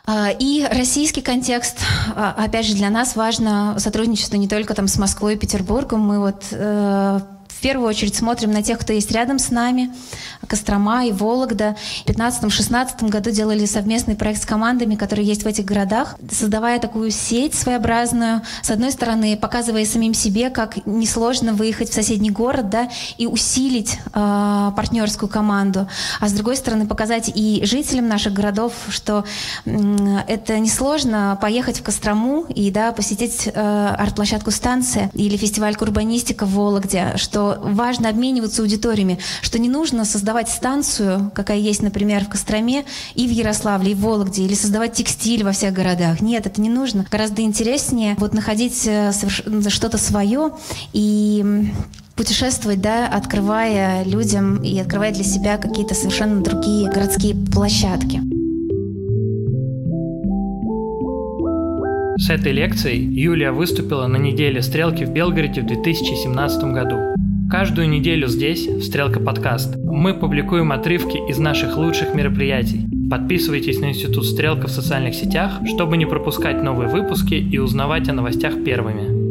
А, 0.05 0.31
и 0.31 0.67
российский 0.69 1.23
контекст, 1.23 1.79
а, 2.17 2.35
опять 2.37 2.67
же, 2.67 2.75
для 2.75 2.91
нас 2.91 3.15
важно 3.15 3.77
сотрудничество 3.79 4.37
не 4.37 4.49
только 4.49 4.75
там 4.75 4.89
с 4.89 4.99
Москвой 4.99 5.35
и 5.35 5.39
Петербургом. 5.39 6.01
Мы 6.01 6.19
вот 6.19 6.47
э, 6.51 7.21
первую 7.63 7.89
очередь 7.89 8.15
смотрим 8.15 8.51
на 8.51 8.63
тех, 8.63 8.79
кто 8.79 8.93
есть 8.93 9.11
рядом 9.13 9.39
с 9.39 9.51
нами, 9.51 9.93
Кострома 10.47 11.07
и 11.07 11.13
Вологда. 11.13 11.77
В 12.05 12.11
2015-2016 12.11 13.09
году 13.09 13.31
делали 13.31 13.65
совместный 13.65 14.17
проект 14.17 14.43
с 14.43 14.47
командами, 14.47 14.97
которые 14.97 15.27
есть 15.27 15.45
в 15.45 15.47
этих 15.47 15.65
городах, 15.65 16.17
создавая 16.31 16.79
такую 16.79 17.11
сеть 17.11 17.55
своеобразную. 17.55 18.43
С 18.63 18.71
одной 18.71 18.91
стороны, 18.91 19.37
показывая 19.37 19.87
самим 19.87 20.13
себе, 20.13 20.51
как 20.51 20.85
несложно 20.85 21.55
выехать 21.55 21.89
в 21.91 21.95
соседний 21.95 22.31
город 22.31 22.69
да, 22.69 22.89
и 23.17 23.27
усилить 23.27 23.99
э, 24.13 24.73
партнерскую 24.77 25.29
команду. 25.29 25.89
А 26.21 26.29
с 26.29 26.33
другой 26.33 26.57
стороны, 26.57 26.87
показать 26.87 27.31
и 27.35 27.65
жителям 27.65 28.09
наших 28.09 28.33
городов, 28.33 28.73
что 28.89 29.25
э, 29.65 30.19
это 30.27 30.59
несложно 30.59 31.39
поехать 31.41 31.79
в 31.79 31.83
Кострому 31.85 32.47
и 32.49 32.71
да, 32.71 32.93
посетить 32.93 33.49
э, 33.53 33.95
арт-площадку 33.99 34.51
станция 34.51 35.11
или 35.15 35.37
фестиваль 35.37 35.77
Курбанистика 35.77 36.45
в 36.45 36.55
Вологде, 36.55 37.13
что 37.17 37.52
важно 37.61 38.09
обмениваться 38.09 38.63
аудиториями, 38.63 39.19
что 39.41 39.59
не 39.59 39.69
нужно 39.69 40.05
создавать 40.05 40.49
станцию, 40.49 41.31
какая 41.35 41.59
есть, 41.59 41.83
например, 41.83 42.25
в 42.25 42.29
Костроме 42.29 42.85
и 43.15 43.27
в 43.27 43.31
Ярославле, 43.31 43.93
и 43.93 43.95
в 43.95 44.01
Вологде, 44.01 44.45
или 44.45 44.55
создавать 44.55 44.95
текстиль 44.95 45.45
во 45.45 45.53
всех 45.53 45.73
городах. 45.73 46.21
Нет, 46.21 46.47
это 46.47 46.61
не 46.61 46.71
нужно. 46.71 47.07
Гораздо 47.11 47.43
интереснее 47.43 48.17
вот 48.19 48.35
находить 48.35 48.87
э, 48.87 49.13
что-то 49.69 49.99
свое 49.99 50.53
и 50.93 51.71
путешествовать, 52.17 52.81
да, 52.81 53.09
открывая 53.09 54.05
людям 54.05 54.63
и 54.63 54.79
открывая 54.79 55.13
для 55.13 55.25
себя 55.25 55.57
какие-то 55.57 55.95
совершенно 55.95 56.43
другие 56.43 56.91
городские 56.91 57.35
площадки. 57.35 58.21
С 62.19 62.31
этой 62.31 62.53
лекцией 62.53 63.03
Юлия 63.03 63.51
выступила 63.51 64.07
на 64.07 64.17
неделе 64.17 64.63
стрелки 64.63 65.05
в 65.05 65.11
Белгороде 65.11 65.63
в 65.63 65.67
2017 65.67 66.65
году. 66.65 67.22
Каждую 67.53 67.91
неделю 67.91 68.29
здесь, 68.29 68.67
в 68.67 68.83
Стрелка 68.83 69.21
подкаст, 69.21 69.77
мы 69.77 70.15
публикуем 70.15 70.73
отрывки 70.73 71.19
из 71.29 71.37
наших 71.39 71.77
лучших 71.77 72.15
мероприятий. 72.15 72.87
Подписывайтесь 73.11 73.79
на 73.79 73.91
Институт 73.91 74.25
Стрелка 74.25 74.69
в 74.69 74.71
социальных 74.71 75.15
сетях, 75.15 75.61
чтобы 75.67 75.99
не 75.99 76.07
пропускать 76.07 76.63
новые 76.63 76.89
выпуски 76.89 77.35
и 77.35 77.59
узнавать 77.59 78.09
о 78.09 78.15
новостях 78.15 78.65
первыми. 78.65 79.22